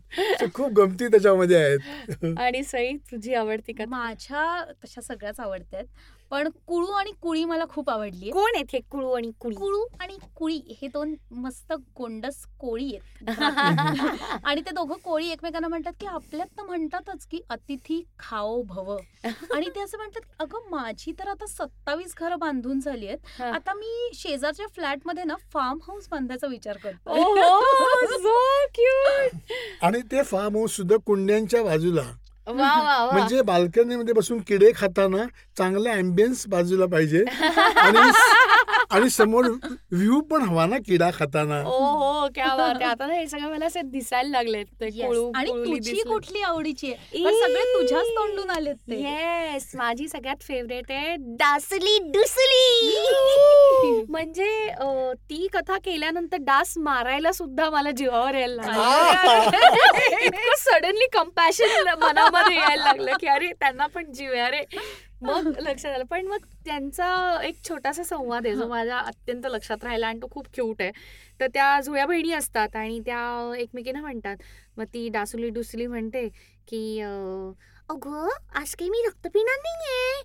खूप 0.54 0.72
गमती 0.72 1.08
त्याच्यामध्ये 1.08 1.58
आहेत. 1.58 1.80
आणि 2.40 2.64
सई 2.64 2.92
तुझी 3.12 3.34
आवडती 3.34 3.74
कथा? 3.74 3.86
माझ्या 3.86 4.64
तशा 4.86 5.02
सगळ्याच 5.02 5.40
आवडतात 5.40 5.84
पण 6.32 6.48
कुळू 6.68 6.92
आणि 6.92 7.12
कुळी 7.22 7.44
मला 7.46 7.66
खूप 7.70 7.90
आवडली 7.90 8.30
कोण 8.32 8.52
आहेत 8.56 8.74
हे 8.74 8.80
कुळू 8.92 9.12
आणि 9.12 9.32
कुळी? 9.40 9.56
कुळू 9.56 9.84
आणि 10.00 10.18
कुळी 10.36 10.60
हे 10.82 10.88
दोन 10.88 11.14
मस्त 11.32 11.74
गोंडस 11.98 12.36
कोळी 12.60 12.86
आहेत. 12.96 13.28
आणि 14.46 14.62
ते 14.62 14.72
दोघं 14.72 14.96
कोळी 15.04 15.30
एकमेकांना 15.32 15.68
म्हणतात 15.68 15.94
की 16.00 16.06
आपल्यात 16.06 16.58
तर 16.58 16.64
म्हणतातच 16.64 17.26
की 17.32 17.40
अतिथी 17.50 18.02
खाओ 18.20 18.62
भव. 18.62 18.96
आणि 19.56 19.70
ते 19.76 19.82
असं 19.82 19.98
म्हणतात 19.98 20.22
की 20.22 20.34
अगं 20.40 20.70
माझी 20.72 21.12
तर 21.20 21.28
आता 21.28 21.46
सत्तावीस 21.48 22.16
घरं 22.18 22.40
बांधून 22.40 22.80
झाली 22.80 23.08
आहेत. 23.08 23.42
आता 23.42 23.74
मी 23.74 24.10
शेजारच्या 24.14 24.68
फ्लॅटमध्ये 24.76 25.24
ना 25.24 25.36
फार्म 25.54 25.80
हाऊस 25.88 26.08
बांधायचा 26.12 26.48
विचार 26.48 26.78
करतो 26.78 27.20
ओहो 27.20 27.60
सो 28.18 28.40
क्यूट 28.76 29.54
आणि 29.84 30.02
ते 30.02 30.24
फार्म 30.24 30.58
हाऊस 30.58 30.76
सुद्धा 30.76 30.96
कुंड्यांच्या 31.06 31.64
बाजूला. 31.64 32.12
म्हणजे 32.48 33.42
बाल्कनीमध्ये 33.42 34.14
बसून 34.14 34.40
किडे 34.48 34.72
खाताना 34.76 35.26
चांगला 35.58 35.92
अँबियन्स 35.92 36.48
बाजूला 36.48 36.86
पाहिजे. 36.86 37.24
आणि 37.78 38.10
आणि 38.92 39.10
समोर 39.10 39.46
व्ह्यू 39.92 40.20
पण 40.22 40.42
हवा 40.42 40.66
ना 40.66 40.78
किडा 40.88 41.10
खाताना. 41.14 41.62
हो 41.62 42.28
आहे. 42.62 42.84
आता 42.86 43.06
ना 43.08 43.14
हे 43.14 43.28
सगळं 43.28 43.52
मला 43.52 43.66
असे 43.66 43.82
दिसायला 43.82 44.30
लागलेत 44.30 44.66
ते 44.82 44.86
Yes. 44.86 45.06
कुळू 45.08 45.32
आणि 45.36 45.52
तुझी. 45.52 46.02
कुठली 46.02 46.42
आवडीची 46.42 46.92
सगळे 47.14 47.64
तुझ्याच 47.74 48.08
तोंडून 48.08 48.50
आलेत 48.50 48.76
ते. 48.90 48.96
येस 49.02 49.72
माझी 49.76 50.08
सगळ्यात 50.08 50.44
फेवरेट 50.48 50.92
आहे 50.92 51.16
डासली 51.40 51.98
डुसली 52.12 52.96
म्हणजे 54.22 55.14
ती 55.30 55.48
कथा 55.54 55.78
केल्यानंतर 55.78 56.38
डास 56.40 56.74
मारायला 56.78 57.32
सुद्धा 57.32 57.70
मला 57.70 57.92
जीवावर 57.92 58.36
यायला. 58.36 58.56
लागलं. 58.56 59.48
इतकं 60.26 60.56
सडनली 60.58 61.08
कम्पॅशन 61.14 61.88
मनामध्ये 62.00 62.56
यायला 62.58 62.84
लागलं 62.84 63.18
की 63.22 63.28
अरे 63.28 63.52
त्यांना 63.60 63.88
पण 63.88 64.12
जीव 64.12 64.32
आहे. 64.32 64.42
अरे 64.42 64.64
मग 65.22 65.48
लक्षात 65.60 65.92
आलं. 65.92 66.04
पण 66.04 66.26
मग 66.26 66.46
त्यांचा 66.66 67.40
एक 67.44 67.64
छोटासा 67.70 68.04
संवाद 68.04 68.46
आहे 68.48 68.56
जो 68.56 68.68
माझ्या 68.68 68.98
अत्यंत 68.98 69.46
लक्षात 69.46 69.84
राहिला 69.84 70.08
आणि 70.08 70.20
तो 70.22 70.28
खूप 70.32 70.48
क्यूट 70.54 70.82
आहे. 70.82 70.92
तर 71.40 71.48
त्या 71.48 71.80
जुळ्या 71.82 72.06
बहिणी 72.06 72.34
असतात 72.34 72.76
आणि 72.76 73.00
त्या 73.00 73.54
एकमेकींना 73.58 74.02
म्हणतात. 74.02 74.38
मग 74.78 74.86
ती 74.86 75.08
डासुली 75.10 75.50
डुसली 75.50 75.88
म्हणते 75.88 76.28
की 76.68 77.00
अगं 77.02 78.30
आज 78.56 78.76
काही 78.76 78.90
मी 78.90 79.02
रक्त 79.08 79.28
पिणार 79.28 79.58
नाहीये. 79.58 80.22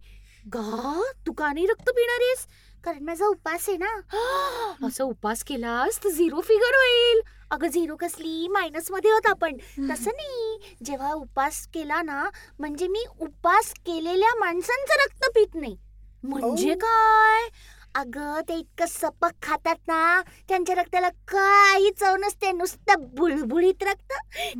गा 0.48 1.00
तू 1.26 1.32
का 1.32 1.52
नाही 1.52 1.66
रक्त 1.66 1.90
पिणार 1.90 2.20
आहेस? 2.20 2.46
कारण 2.86 3.04
माझा 3.04 3.26
उपास 3.26 3.68
आहे 3.68 3.76
ना. 3.78 3.94
असं 4.86 5.04
उपास 5.04 5.42
केलास 5.44 5.98
तर 6.04 6.08
झिरो 6.08 6.40
फिगर 6.40 6.74
होईल. 6.76 7.20
अगं 7.50 7.68
झिरो 7.68 7.96
कसली? 7.96 8.48
मायनसमध्ये 8.48 9.10
होत 9.10 9.26
आपण. 9.26 9.56
तसं 9.90 10.10
नाही. 10.10 10.58
जेव्हा 10.84 11.12
उपास 11.12 11.66
केला 11.74 12.02
ना 12.02 12.28
म्हणजे 12.58 12.88
मी 12.88 13.04
उपास 13.20 13.72
केलेल्या 13.86 14.34
माणसांचं 14.38 15.02
रक्त 15.04 15.30
पित 15.34 15.54
नाही. 15.54 15.76
म्हणजे. 16.24 16.74
काय? 16.74 17.48
अगं 17.94 18.40
ते 18.40 18.54
इतकं 18.54 18.86
सपक 18.86 19.32
खातात 19.42 19.76
ना 19.88 20.20
त्यांच्या 20.48 20.74
रक्ताला 20.74 21.08
काही 21.28 21.90
चव 21.90 22.16
नसते. 22.16 22.50
नुसतं 22.52 23.04
बुळबुळीत 23.14 23.82
रक्त. 23.82 24.12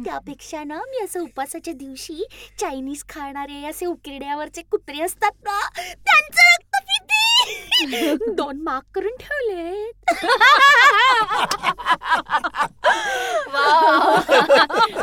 त्यापेक्षा 0.05 0.63
ना 0.65 0.79
मी 0.91 1.05
असं 1.05 1.21
उपासाच्या 1.21 1.75
दिवशी 1.75 2.25
चायनीज 2.59 3.05
खाणारे 3.09 3.65
असे 3.67 3.87
उकिरड्यावरचे 3.87 4.63
कुत्रे 4.63 5.01
असतात 5.01 5.45
ना 5.45 5.61
त्यांचं 5.77 6.65
दोन 8.29 8.61
मार्क 8.61 8.85
करून 8.95 9.17
ठेवले 9.21 9.91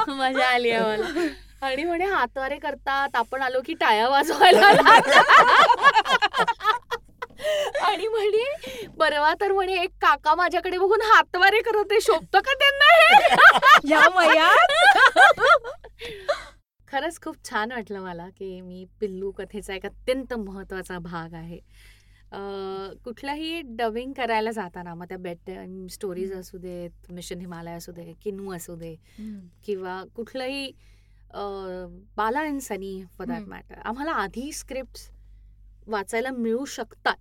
मजा 0.08 0.46
आली 0.46 0.70
आहे 0.70 0.98
मला. 0.98 1.28
आणि 1.62 1.84
म्हणे 1.84 2.06
हातवारे 2.06 2.58
करतात. 2.58 3.10
आपण 3.16 3.42
आलो 3.42 3.62
की 3.66 3.74
टाळ्या 3.74 4.10
वाजवायला. 4.10 4.68
आणि 7.82 8.08
म्हणे 8.08 8.88
परवा 9.00 9.34
तर 9.42 9.52
म्हणे 9.52 9.74
एक 9.74 9.90
काका 10.02 10.36
माझ्याकडे 10.36 10.78
बघून 10.78 11.02
हातवारे 11.02 11.62
करत 11.62 11.76
होते. 11.76 12.02
शोभतं 12.02 12.40
का 12.40 12.54
त्यांना 12.54 12.86
हे? 12.96 13.36
खरंच 16.92 17.22
खूप 17.22 17.36
छान 17.50 17.72
वाटलं 17.72 18.00
मला 18.00 18.28
की 18.28 18.62
मी 18.62 18.86
पिल्लू 19.00 19.32
कथेचा 19.32 19.74
एक 19.74 19.86
अत्यंत 19.86 20.34
महत्त्वाचा 20.34 21.00
भाग 21.00 21.34
आहे. 21.34 21.60
अं, 22.34 22.94
कुठलंही 23.04 23.62
डबिंग 23.78 24.14
करायला 24.14 24.52
जाताना 24.52 24.94
मग 24.96 25.06
त्या 25.10 25.18
बेट 25.18 25.50
स्टोरीज 25.92 26.32
असू 26.34 26.58
देत 26.58 27.12
मिशन 27.12 27.40
हिमालय 27.40 27.74
असू 27.74 27.92
दे 27.92 28.14
किनू 28.22 28.54
असू 28.54 28.76
दे 28.76 28.96
किंवा 29.66 30.04
कुठलंही 30.16 30.72
Bala 32.18 32.40
and 32.42 32.60
Sunny 32.62 33.04
for 33.18 33.28
that. 33.28 33.48
Matter 33.48 33.80
आम्हाला 33.86 34.12
आधी 34.12 34.52
स्क्रिप्ट 34.52 35.10
वाचायला 35.88 36.32
मिळू 36.32 36.66
शकतात. 36.66 37.16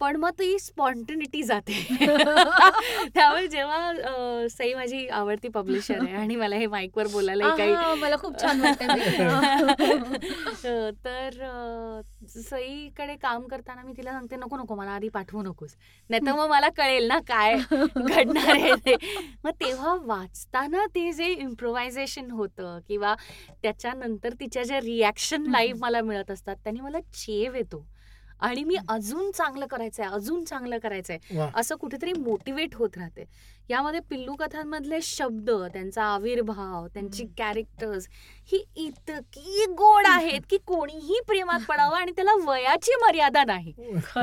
पण 0.00 0.16
मग 0.16 0.30
ती 0.30 0.58
स्पॉन्टिनिटी 0.58 1.42
जाते. 1.42 1.72
त्यामुळे 3.14 3.46
जेव्हा 3.46 4.48
सई 4.50 4.74
माझी 4.74 5.06
आवडती 5.08 5.48
पब्लिशर 5.48 6.02
आहे 6.02 6.14
आणि 6.14 6.36
मला 6.36 6.56
हे 6.56 6.66
माईकवर 6.66 7.06
बोलायला 7.06 7.54
काही 7.56 7.74
मला 8.00 8.16
खूप 8.16 8.40
छान 8.42 8.60
तर 11.04 12.00
सईकडे 12.28 13.14
काम 13.16 13.46
करताना 13.46 13.82
मी 13.82 13.92
तिला 13.96 14.12
सांगते 14.12 14.36
नको 14.36 14.56
नको 14.56 14.74
मला 14.74 14.90
आधी 14.90 15.08
पाठवू 15.08 15.42
नकोस. 15.42 15.74
नाही 16.10 16.26
तर 16.26 16.32
मग 16.32 16.48
मला 16.48 16.68
कळेल 16.68 17.06
ना 17.08 17.18
काय 17.28 17.56
घडणार 17.70 18.54
आहे 18.54 18.74
ते. 18.86 18.94
मग 19.44 19.50
तेव्हा 19.50 19.94
वाचताना 20.04 20.84
ते 20.86 21.12
जे 21.12 21.26
इम्प्रोव्हायझेशन 21.26 22.30
होतं 22.30 22.78
किंवा 22.88 23.14
त्याच्यानंतर 23.62 24.32
तिच्या 24.40 24.62
ज्या 24.62 24.80
रिॲक्शन. 24.80 25.50
लाईव्ह 25.50 25.78
मला 25.80 26.00
मिळत 26.00 26.30
असतात 26.30 26.56
त्यांनी 26.56 26.80
मला 26.80 27.00
चेव 27.00 27.54
येतो. 27.54 27.86
आणि 28.40 28.64
मी 28.64 28.76
अजून 28.88 29.30
चांगलं 29.30 29.66
करायचंय 29.66 30.06
अजून 30.06 30.44
चांगलं 30.44 30.78
करायचंय. 30.78 31.18
असं 31.54 31.74
कुठेतरी 31.74 32.12
मोटिवेट 32.12 32.74
होत 32.74 32.96
राहते. 32.96 33.24
यामध्ये 33.70 34.00
पिल्लू 34.10 34.34
कथांमधले 34.38 34.98
शब्द 35.02 35.50
त्यांचा 35.72 36.02
आविर्भाव 36.04 36.86
त्यांची. 36.94 37.24
कॅरेक्टर्स 37.38 38.06
ही 38.52 38.62
इतकी 38.76 39.64
गोड 39.78 40.06
आहेत 40.06 40.40
की 40.50 40.56
कोणीही 40.66 41.20
प्रेमात 41.26 41.60
पडावं 41.68 41.96
आणि 41.96 42.12
त्याला 42.16 42.34
वयाची 42.44 42.94
मर्यादा 43.02 43.44
नाही. 43.44 43.72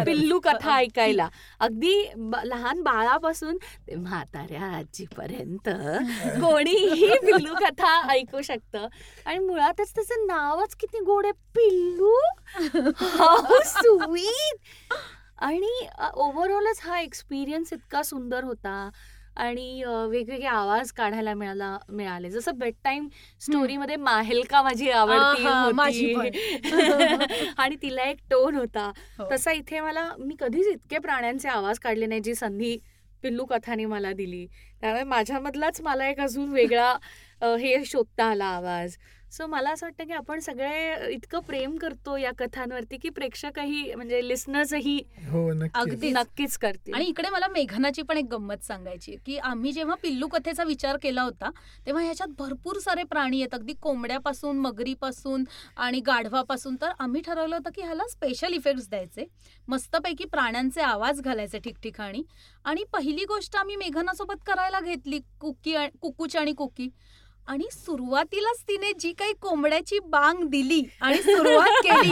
पिल्लू 0.06 0.40
कथा 0.40 0.76
ऐकायला. 0.76 1.28
अगदी 1.60 1.94
लहान 2.44 2.82
बाळापासून 2.84 3.58
ते 3.88 3.96
म्हाताऱ्या 3.96 4.66
आजीपर्यंत 4.78 5.70
कोणीही 6.42 7.10
पिल्लू 7.26 7.54
कथा 7.62 8.00
ऐकू 8.12 8.42
शकतं. 8.42 8.88
आणि 9.26 9.40
मुळातच 9.40 9.96
त्याचं 9.96 10.26
नावच 10.28 10.76
किती 10.76 11.00
गोड 11.00 11.26
आहे. 11.26 11.34
पिल्लू? 11.56 12.16
स्वीट! 13.66 14.94
आणि 15.38 15.88
ओव्हरऑलच 16.14 16.80
हा 16.84 17.00
एक्सपिरियन्स 17.00 17.74
इतका 17.74 18.02
सुंदर 18.04 18.44
होता. 18.44 18.90
आणि 19.36 19.84
वेगवेगळे 20.10 20.48
आवाज 20.48 20.92
काढायला 20.92 21.34
मिळाला 21.34 21.78
मिळाले. 21.90 22.30
जसं 22.30 22.58
बेड 22.58 22.74
टाईम 22.84 23.08
स्टोरीमध्ये 23.42 23.96
माहेलका 23.96 24.62
माझी 24.62 24.90
आवडती 24.90 25.44
आणि 27.58 27.76
तिला 27.82 28.04
एक 28.04 28.18
टोन 28.30 28.56
होता. 28.56 28.92
हो. 29.20 29.26
तसा 29.32 29.52
इथे 29.52 29.80
मला 29.80 30.12
मी 30.20 30.36
कधीच 30.40 30.68
इतके 30.68 30.98
प्राण्यांचे 30.98 31.50
आवाज 31.50 31.80
काढले 31.80 32.06
नाही 32.06 32.22
जी 32.22 32.36
संधी 32.36 32.78
पिल्लू 33.24 33.46
कथाने 33.46 33.86
मला 33.86 34.14
दिली. 34.14 34.48
त्यामुळे 34.82 35.04
माझ्यामधलाच 35.04 35.82
मला 35.82 36.10
एक 36.10 36.20
अजून 36.20 36.50
वेगळा 36.50 36.98
हे 37.60 37.86
शोधता 37.86 38.26
आला 38.26 38.46
आवाज. 38.46 38.98
सो 39.34 39.46
मला 39.48 39.70
असं 39.72 39.86
वाटतं 39.86 40.06
की 40.06 40.14
आपण 40.14 40.40
सगळे 40.40 41.12
इतकं 41.12 41.40
प्रेम 41.40 41.78
करतो 41.78 42.18
या 42.18 42.32
कथांवरती 42.40 42.98
की 42.98 43.10
प्रेक्षकही 43.10 43.94
म्हणजे 43.96 44.28
लिस्नर्सही 44.28 44.98
हो 45.30 45.54
नक्की 45.54 45.80
अगदीच. 45.80 46.14
नक्कीच 46.16 46.58
करतील. 46.58 46.94
आणि 46.94 47.06
इकडे 47.06 47.30
मला 47.30 47.48
मेघनाची 47.48 48.02
पण 48.02 48.18
एक 48.18 48.26
गंमत 48.32 48.64
सांगायची 48.64 49.16
की 49.26 49.38
आम्ही 49.38 49.72
जेव्हा 49.72 49.96
पिल्लू 49.96 50.28
कथेचा 50.28 50.64
विचार 50.64 50.98
केला 51.02 51.22
होता 51.22 51.50
तेव्हा 51.86 52.04
ह्याच्यात 52.04 52.36
भरपूर 52.40 52.80
सारे 52.80 53.04
प्राणी 53.04 53.42
आहेत. 53.42 53.54
अगदी 53.54 53.74
कोंबड्यापासून 53.82 54.60
मगरीपासून 54.60 55.44
आणि 55.78 56.00
गाढवापासून. 56.00 56.76
तर 56.82 56.92
आम्ही 57.00 57.22
ठरवलं 57.22 57.56
होतं 57.56 57.70
की 57.76 57.82
ह्याला 57.82 58.08
स्पेशल 58.10 58.54
इफेक्ट्स 58.54 58.90
द्यायचे. 58.90 59.26
मस्तपैकी 59.68 60.26
प्राण्यांचे 60.26 60.82
आवाज 60.82 61.22
घालायचे 61.22 61.60
ठिकठिकाणी. 61.60 62.24
आणि 62.66 62.84
पहिली 62.94 63.26
गोष्ट 63.26 63.56
आम्ही 63.56 63.76
मेघनासोबत 63.76 64.44
करायला 64.48 64.80
घेतली 64.80 65.20
कुकी 65.40 65.76
कुकूची 66.02 66.38
आणि 66.38 66.54
कुकी. 66.54 66.90
आणि 67.48 67.66
सुरुवातीलाच 67.72 68.62
तिने 68.68 68.92
जी 69.00 69.12
काही 69.12 69.34
कोंबड्याची 69.34 69.98
बांग 70.06 70.44
दिली 70.50 70.82
आणि 71.02 71.18
सुरुवात 71.24 71.82
केली 71.84 72.10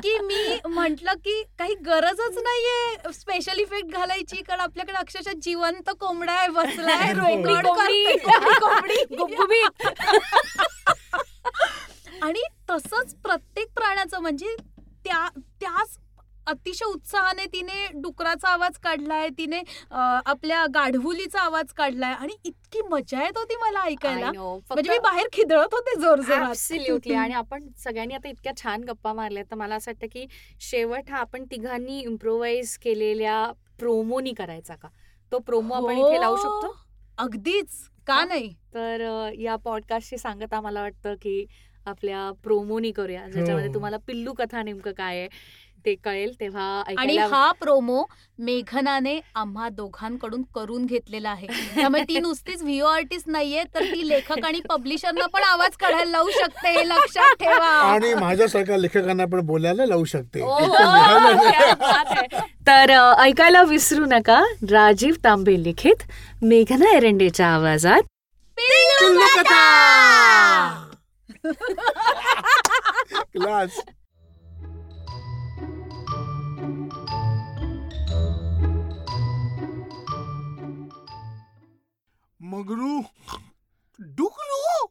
की 0.00 0.18
मी 0.18 0.58
म्हंटल 0.66 1.08
की 1.24 1.42
काही 1.58 1.74
गरजच 1.86 2.36
नाहीये 2.38 3.12
स्पेशल 3.12 3.58
इफेक्ट 3.58 3.92
घालायची 3.92 4.42
कारण 4.42 4.60
आपल्याकडे 4.60 4.96
अक्षरशः 4.96 5.32
जिवंत 5.42 5.90
कोंबडा 6.00 6.32
आहे 6.32 6.48
बसलाय 6.48 7.12
कोंबडी, 7.14 7.54
रेकॉर्ड 7.54 8.92
कोंबडी. 9.16 9.62
आणि 12.22 12.42
तसंच 12.70 13.14
प्रत्येक 13.14 13.68
प्राण्याचं 13.74 14.20
म्हणजे 14.20 14.54
त्या 15.04 15.28
त्याच 15.60 15.96
अतिशय 16.46 16.84
उत्साहाने 16.84 17.44
तिने 17.46 17.86
डुकराचा 17.94 18.48
आवाज 18.48 18.78
काढलाय 18.78 19.28
तिने 19.38 19.58
अं, 19.58 20.20
आपल्या 20.26 20.64
गाढवुलीचा 20.74 21.40
आवाज 21.40 21.72
काढलाय 21.72 22.12
आणि 22.14 22.36
इतकी 22.44 22.80
मजा 22.90 23.22
येत 23.22 23.38
होती 23.38 23.56
मला 23.56 23.82
ऐकायला. 23.82 24.30
म्हणजे 24.32 24.90
मी 24.90 24.98
बाहेर 25.00 25.28
खिदळत 25.32 25.74
होते 25.74 25.98
जोरजोरात 26.00 26.50
Absolutely. 26.50 27.14
आणि 27.16 27.34
आपण 27.34 27.68
सगळ्यांनी 27.78 28.14
आता 28.14 28.28
इतक्या 28.28 28.52
छान 28.56 28.84
गप्पा 28.84 29.12
मारल्या 29.12 29.42
तर 29.42 29.56
मला 29.56 29.74
असं 29.74 29.90
वाटतं 29.90 30.06
की 30.12 30.26
शेवट 30.60 31.10
हा 31.10 31.18
आपण 31.18 31.44
तिघांनी 31.44 31.98
इम्प्रोवाइज 32.00 32.76
केलेल्या 32.78 33.44
प्रोमोनी 33.78 34.32
करायचा 34.32 34.74
का 34.74 34.88
तो 35.32 35.38
प्रोमो 35.38 35.74
आपण 35.74 35.98
इथे 35.98 36.20
लावू 36.20 36.36
शकतो 36.36 36.66
हो, 36.66 36.72
अगदीच 37.18 37.68
का 38.06 38.14
हा? 38.14 38.24
नाही 38.24 38.52
तर 38.74 39.02
अ, 39.02 39.30
या 39.38 39.56
पॉडकास्टची 39.56 40.18
सांगता 40.18 40.60
मला 40.60 40.82
वाटतं 40.82 41.14
की 41.22 41.44
आपल्या 41.86 42.30
प्रोमोनी 42.42 42.90
करूया 42.92 43.26
ज्याच्यामध्ये 43.28 43.68
हो. 43.68 43.74
तुम्हाला 43.74 43.96
पिल्लू 44.06 44.32
कथा 44.32 44.62
नेमकं 44.62 44.92
काय 44.92 45.18
आहे 45.18 45.28
ते 45.86 45.94
कळेल 45.94 46.40
तेव्हा 46.40 46.82
आणि 46.98 47.16
हा 47.16 47.52
प्रोमो 47.52 48.04
मेघनाने 48.38 49.20
आम्हा 49.34 49.68
दोघांकडून 49.68 50.42
करून 50.54 50.86
घेतलेला 50.86 51.30
आहे. 51.30 51.46
त्यामुळे 51.74 52.02
ती 52.02 52.18
नुसतीच 52.18 52.62
व्हिओ 52.62 52.86
आर्टिस्ट 52.86 53.28
नाहीये 53.28 53.62
तर 53.74 53.84
ती 53.84 54.08
लेखक 54.08 54.44
आणि 54.44 54.60
पब्लिशरना 54.68 55.26
पण 55.26 55.42
आवाज 55.42 55.76
काढायला 55.76 56.10
लावू 56.10 56.30
शकते 56.30 56.68
हे 56.68 56.88
लक्षात 56.88 57.34
ठेवा. 57.40 57.66
आणि 57.66 58.14
माझ्यासारख्या 58.14 58.76
लेखकांना 58.76 59.24
पण 59.24 59.40
बोलायला 59.40 59.86
लावू 59.86 60.04
शकते. 60.04 60.40
तर 62.66 63.14
ऐकायला 63.18 63.62
विसरू 63.62 64.04
नका 64.04 64.42
राजीव 64.70 65.14
तांबे 65.24 65.62
लिखित 65.62 65.96
मेघना 66.42 66.96
एरंडेच्या 66.96 67.48
आवाजात. 67.48 68.02
पिल्लू 82.44 83.00
कथा 83.00 83.36
क्लास 83.36 84.00
मगरू 84.00 84.06
डुकरू 84.16 84.86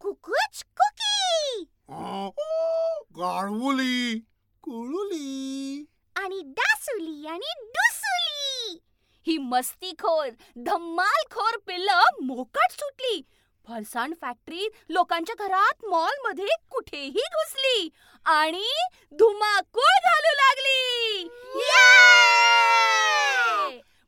कुकुच 0.00 0.62
कुकी 0.80 1.64
गाढवुली 3.18 4.18
कुळुली 4.62 5.84
आणि 6.16 6.42
डासुली 6.46 7.26
आणि 7.26 7.52
डुसुली 7.76 8.78
ही 9.26 9.38
मस्तीखोर 9.38 10.28
धम्मालखोर 10.56 11.56
पिल्लं 11.66 12.24
मोकाट 12.26 12.72
सुटली 12.72 12.99
फरसाण 13.70 14.12
फॅक्टरी 14.20 14.68
लोकांच्या 14.88 15.34
घरात 15.38 15.84
मॉलमध्ये 15.88 16.54
कुठेही 16.70 17.22
घुसली 17.32 17.88
आणि 18.26 18.68
धुमाकूळ 19.18 19.98
घालू 20.04 20.32
लागली! 20.36 21.28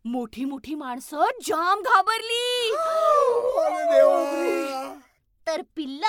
मोठी 0.04 0.44
मोठी 0.44 0.74
माणसं 0.74 1.24
जाम 1.44 1.82
घाबरली. 1.82 2.70
तर 5.46 5.62
पिल्ल 5.76 6.02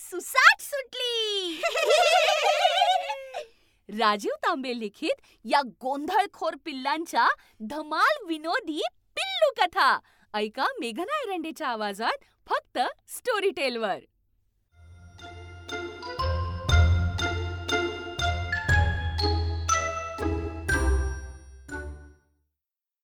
सुसाट 0.00 0.60
सुटली. 0.60 1.60
राजीव 3.88 4.34
तांबे 4.44 4.78
लिखित 4.80 5.22
या 5.44 5.60
गोंधळखोर 5.82 6.54
पिल्लांच्या 6.64 7.26
धमाल 7.70 8.24
विनोदी 8.26 8.80
पिल्लू 9.16 9.52
कथा. 9.58 9.96
ऐका 10.34 10.66
मेघना 10.80 11.20
एरंडेच्या 11.22 11.68
आवाजात 11.68 12.24
फक्त 12.50 12.78
स्टोरी 13.08 13.50
टेलवर 13.50 13.98